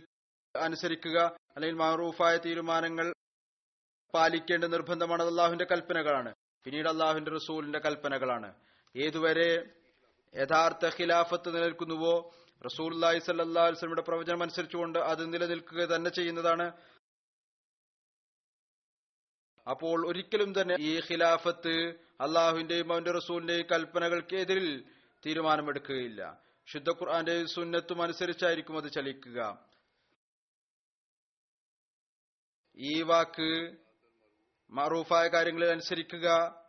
[0.56, 1.18] അനുസരിക്കുക
[1.56, 3.14] അല്ലെങ്കിൽ മറൂഫായ തീരുമാനങ്ങൾ
[4.14, 6.34] പാലിക്കേണ്ട നിർബന്ധമാണ് അള്ളാഹുവിന്റെ കൽപ്പനകളാണ്.
[6.64, 8.54] പിന്നീട് അള്ളാഹുവിന്റെ റസൂലിന്റെ കൽപ്പനകളാണ്.
[8.96, 9.50] ഏതുവരെ
[10.36, 12.34] യഥാർത്ഥ ഖിലാഫത്ത് നിലനിൽക്കുന്നുവോ?
[12.66, 16.74] റസൂൽ സല്ലാ വസ്ലമിയുടെ പ്രവചനം അനുസരിച്ചുകൊണ്ട് അത് നിലനിൽക്കുക തന്നെ ചെയ്യുന്നതാണ്.
[19.70, 24.86] അപ്പോൾ ഒരിക്കലും തന്നെ ഈ ഖിലാഫത്ത് അള്ളാഹുവിന്റെയും അവന്റെ റസൂലിന്റെയും കൽപ്പനകൾക്ക് എതിരിൽ
[25.26, 26.42] തീരുമാനമെടുക്കുകയില്ല.
[26.68, 29.68] ശുദ്ധ ഖുർആന്റെ സുന്നത്തും അനുസരിച്ചായിരിക്കും അത് ചലിക്കുക.
[32.78, 33.78] ഈ വാക്ക്
[34.70, 36.67] മറൂഫായ കാര്യങ്ങളിൽ അനുസരിക്കുക.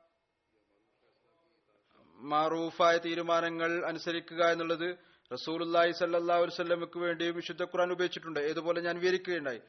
[2.18, 4.98] മാറൂഫായ തീരുമാനങ്ങൾ അനുസരിക്കുക എന്നുള്ളത്
[5.32, 8.40] റസൂലുല്ലാഹി സല്ലാ വസ്ലമക്ക് വേണ്ടിയും വിശുദ്ധ ഖുർആൻ ഉപയോഗിച്ചിട്ടുണ്ട്.
[8.40, 9.60] ഏതുപോലെ ഞാൻ വിവരിക്കുകയുണ്ടായി.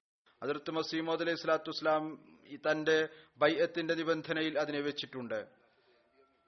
[0.44, 2.30] അതിർത്ത് മസീമോദ് അലൈഹി സ്വലാത്തു വസ്ലാം
[2.72, 5.48] തന്റെ ബൈഅത്തിന്റെ നിബന്ധനയിൽ അതിനെ വെച്ചിട്ടുണ്ട്.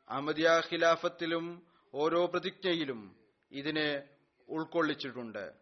[0.10, 3.16] അഹമ്മദിയ ഖിലാഫത്തിലും ഓരോ പ്രതിജ്ഞയിലും
[3.52, 4.10] ഇതിനെ
[4.50, 5.54] ഉൾക്കൊള്ളിച്ചിട്ടുണ്ട്.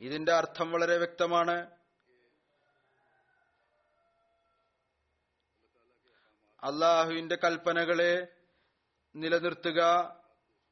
[0.00, 1.81] ഇതിന്റെ അർത്ഥം വളരെ വ്യക്തമാണ്.
[6.62, 8.28] അള്ളാഹുവിന്റെ കൽപ്പനകളെ
[9.16, 9.80] നിലനിർത്തുക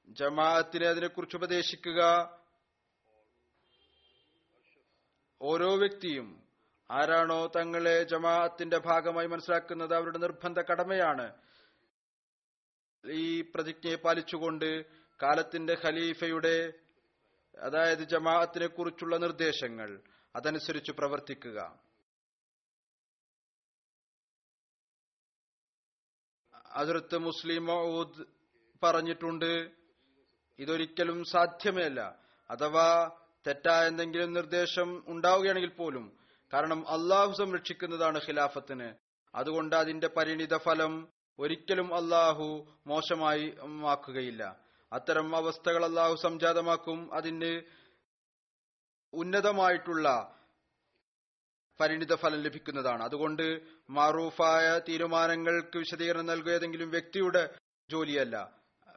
[0.09, 2.01] ജമാഅത്തിനെ അതിനെക്കുറിച്ച് ഉപദേശിക്കുക.
[5.41, 6.29] ഓരോ വ്യക്തിയും
[6.91, 11.27] ആരാണോ തങ്ങളെ ജമാഅത്തിന്റെ ഭാഗമായി മനസ്സിലാക്കുന്നത് അവരുടെ നിർബന്ധ കടമയാണ്.
[13.05, 14.85] ഈ പ്രതിജ്ഞയെ പാലിച്ചുകൊണ്ട്
[15.23, 16.57] കാലത്തിന്റെ ഖലീഫയുടെ
[17.59, 20.03] അതായത് ജമാഅത്തിനെ കുറിച്ചുള്ള നിർദ്ദേശങ്ങൾ
[20.37, 21.59] അതനുസരിച്ച് പ്രവർത്തിക്കുക.
[26.77, 28.25] അതിർത്ത് മുസ്ലിം മൗദ്
[28.83, 29.71] പറഞ്ഞിട്ടുണ്ട്
[30.59, 32.19] ഇതൊരിക്കലും സാധ്യമല്ല
[32.51, 33.11] അഥവാ
[33.47, 36.19] തെറ്റായ എന്തെങ്കിലും നിർദ്ദേശം ഉണ്ടാവുകയാണെങ്കിൽ പോലും
[36.53, 38.95] കാരണം അള്ളാഹു സംരക്ഷിക്കുന്നതാണ് ഖിലാഫത്തിന്.
[39.35, 41.09] അതുകൊണ്ട് അതിന്റെ പരിണിത ഫലം
[41.39, 43.55] ഒരിക്കലും അള്ളാഹു മോശമായി
[43.87, 44.57] ആക്കുകയില്ല
[44.93, 47.15] അത്തരം അവസ്ഥകൾ അള്ളാഹു സംജാതമാക്കും.
[47.15, 47.63] അതിന്
[49.13, 50.37] ഉന്നതമായിട്ടുള്ള
[51.81, 53.03] പരിണിത ഫലം ലഭിക്കുന്നതാണ്.
[53.03, 53.61] അതുകൊണ്ട്
[53.91, 57.55] മാറൂഫായ തീരുമാനങ്ങൾക്ക് വിശദീകരണം നൽകുക ഏതെങ്കിലും വ്യക്തിയുടെ
[57.91, 58.51] ജോലിയല്ല.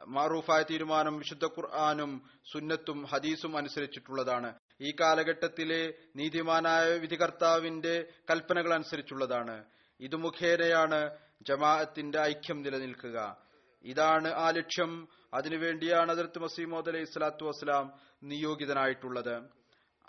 [0.06, 4.54] മാറൂഫായ തീരുമാനം വിശുദ്ധ ഖുർആാനും സുന്നത്തും ഹദീസും അനുസരിച്ചിട്ടുള്ളതാണ്.
[4.80, 9.64] ഈ കാലഘട്ടത്തിലെ നീതിമാനായ വിധികർത്താവിന്റെ കൽപ്പനകൾ അനുസരിച്ചുള്ളതാണ്.
[10.00, 11.10] ഇത് മുഖേനയാണ്
[11.42, 13.36] ജമാഅത്തിന്റെ ഐക്യം നിലനിൽക്കുക.
[13.84, 15.08] ഇതാണ് ആ ലക്ഷ്യം.
[15.34, 17.92] അതിനുവേണ്ടിയാണ് അതിർത്ത് മസീമോദ് അലൈഹി സ്വലാത്തു വസ്സലാം
[18.22, 19.42] നിയോഗിതനായിട്ടുള്ളത്.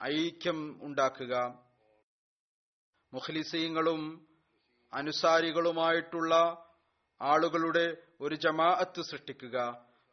[0.03, 1.59] ഐക്യം ഉണ്ടാക്കുക.
[3.13, 4.27] മുഖ്ലിസീങ്ങളും
[4.99, 6.33] അനുസാരികളുമായിട്ടുള്ള
[7.21, 7.85] ആളുകളുടെ
[8.21, 9.57] ഒരു ജമാഅത്ത് സൃഷ്ടിക്കുക.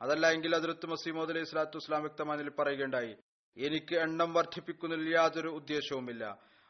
[0.01, 3.13] അതല്ല എങ്കിൽ അതിർത്ത് മസീമോദ് അലൈഹി സ്വലാത്തു വസ്സലാം വ്യക്തമായി പറയുകയുണ്ടായി
[3.57, 6.25] എനിക്ക് എണ്ണം വർദ്ധിപ്പിക്കുന്നതിൽ യാതൊരു ഉദ്ദേശവുമില്ല.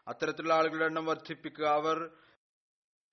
[0.07, 1.99] അത്തരത്തിലുള്ള ആളുകളുടെ എണ്ണം വർദ്ധിപ്പിക്കുക അവർ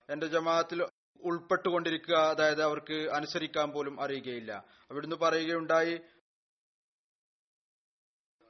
[0.08, 0.80] എന്റെ ജമാഅത്തിൽ
[1.20, 4.52] ഉൾപ്പെട്ടുകൊണ്ടിരിക്കുക അതായത് അവർക്ക് അനുസരിക്കാൻ പോലും അറിയുകയില്ല.
[4.90, 5.94] അവിടുന്ന് പറയുകയുണ്ടായി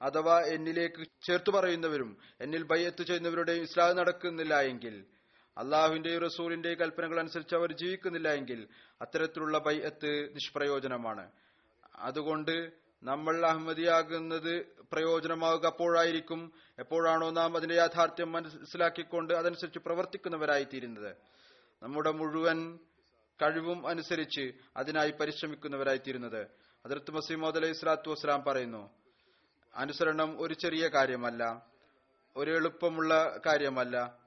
[0.00, 2.10] അഥവാ എന്നിലേക്ക് ചേർത്തു പറയുന്നവരും
[2.44, 4.94] എന്നിൽ ബയ്യത്ത് ചെയ്യുന്നവരുടെയും ഇസ്ലാം നടക്കുന്നില്ല എങ്കിൽ
[5.56, 8.68] അള്ളാഹുവിന്റെയും റസൂലിന്റെയും കൽപ്പനകൾ അനുസരിച്ച് അവർ ജീവിക്കുന്നില്ല എങ്കിൽ
[9.02, 11.30] അത്തരത്തിലുള്ള ബൈഅത്ത് നിഷ്പ്രയോജനമാണ്.
[11.98, 12.72] അതുകൊണ്ട്
[13.02, 16.52] നമ്മൾ അഹമ്മദിയാകുന്നത് പ്രയോജനമാവുക അപ്പോഴായിരിക്കും.
[16.78, 21.16] എപ്പോഴാണോ നാം അതിന്റെ യാഥാർത്ഥ്യം മനസ്സിലാക്കിക്കൊണ്ട് അതനുസരിച്ച് പ്രവർത്തിക്കുന്നവരായി തീരുന്നത്
[21.82, 22.78] നമ്മുടെ മുഴുവൻ
[23.42, 26.46] കഴിവും അനുസരിച്ച് അതിനായി പരിശ്രമിക്കുന്നവരായി തീരുന്നത്
[26.86, 28.90] അതിർത്ത് മസീമോദ് അലൈഹി സ്വലാത്തു വസ്സലാം പറയുന്നു
[29.74, 31.66] അനുസരണം ഒരു ചെറിയ കാര്യമല്ല
[32.36, 34.19] ഒരു എളുപ്പമുള്ള കാര്യമല്ല.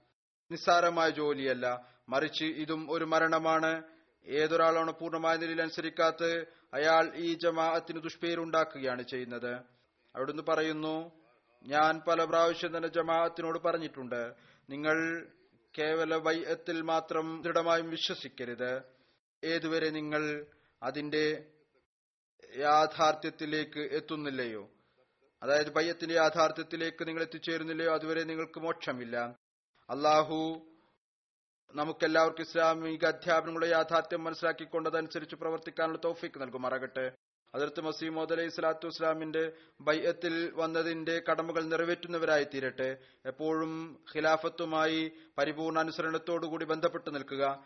[0.54, 1.94] നിസ്സാരമായ ജോലിയല്ല.
[2.10, 3.84] മറിച്ച് ഇതും ഒരു മരണമാണ്.
[4.28, 6.24] ഏതൊരാളാണ് പൂർണമായ നിലയിൽ അനുസരിക്കാത്ത
[6.74, 9.54] അയാൾ ഈ ജമാഅത്തിന് ദുഷ്പേരുണ്ടാക്കുകയാണ് ചെയ്യുന്നത്.
[10.16, 11.24] അവിടുന്ന് പറയുന്നു
[11.64, 14.34] ഞാൻ പല പ്രാവശ്യം തന്നെ ജമാഅത്തിനോട് പറഞ്ഞിട്ടുണ്ട്.
[14.70, 15.28] നിങ്ങൾ
[15.80, 18.82] കേവല വൈയത്തിൽ മാത്രം ദൃഢമായും വിശ്വസിക്കരുത്.
[19.44, 20.46] ഏതുവരെ നിങ്ങൾ
[20.84, 21.46] അതിന്റെ
[22.58, 24.70] യാഥാർത്ഥ്യത്തിലേക്ക് എത്തുന്നില്ലയോ?
[25.44, 27.94] അതായത് ബയ്യത്തിന്റെ യാഥാർത്ഥ്യത്തിലേക്ക് നിങ്ങൾ എത്തിച്ചേരുന്നില്ലയോ?
[27.94, 29.36] അതുവരെ നിങ്ങൾക്ക് മോക്ഷമില്ല.
[29.90, 30.68] അള്ളാഹു
[31.76, 37.12] നമുക്കെല്ലാവർക്കും ഇസ്ലാമിക അധ്യാപനങ്ങളുടെ യാഥാർത്ഥ്യം മനസ്സിലാക്കിക്കൊണ്ടതനുസരിച്ച് പ്രവർത്തിക്കാനുള്ള തോഫിക്ക് നൽകുമാറാകട്ടെ.
[37.54, 47.16] അതിർത്ത് മസീമോദ് അലൈഹി സ്വലാത്തു വസ്ലാമിന്റെ ബയ്യത്തിൽ വന്നതിന്റെ കടമകൾ നിറവേറ്റുന്നവരായി തീരട്ടെ എപ്പോഴും ഖിലാഫത്തുമായി പരിപൂർണ അനുസരണത്തോടുകൂടി ബന്ധപ്പെട്ട്
[47.16, 47.66] നിൽക്കുക.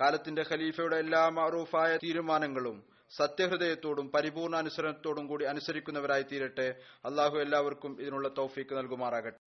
[0.00, 6.68] കാലത്തിന്റെ ഖലീഫയുടെ എല്ലാ മാറൂഫായ തീരുമാനങ്ങളും സത്യഹൃദയത്തോടും പരിപൂർണ അനുസരണത്തോടും കൂടി അനുസരിക്കുന്നവരായി തീരട്ടെ
[7.04, 9.47] അള്ളാഹു എല്ലാവർക്കും ഇതിനുള്ള തൗഫീക്ക് നൽകുമാറാകട്ടെ.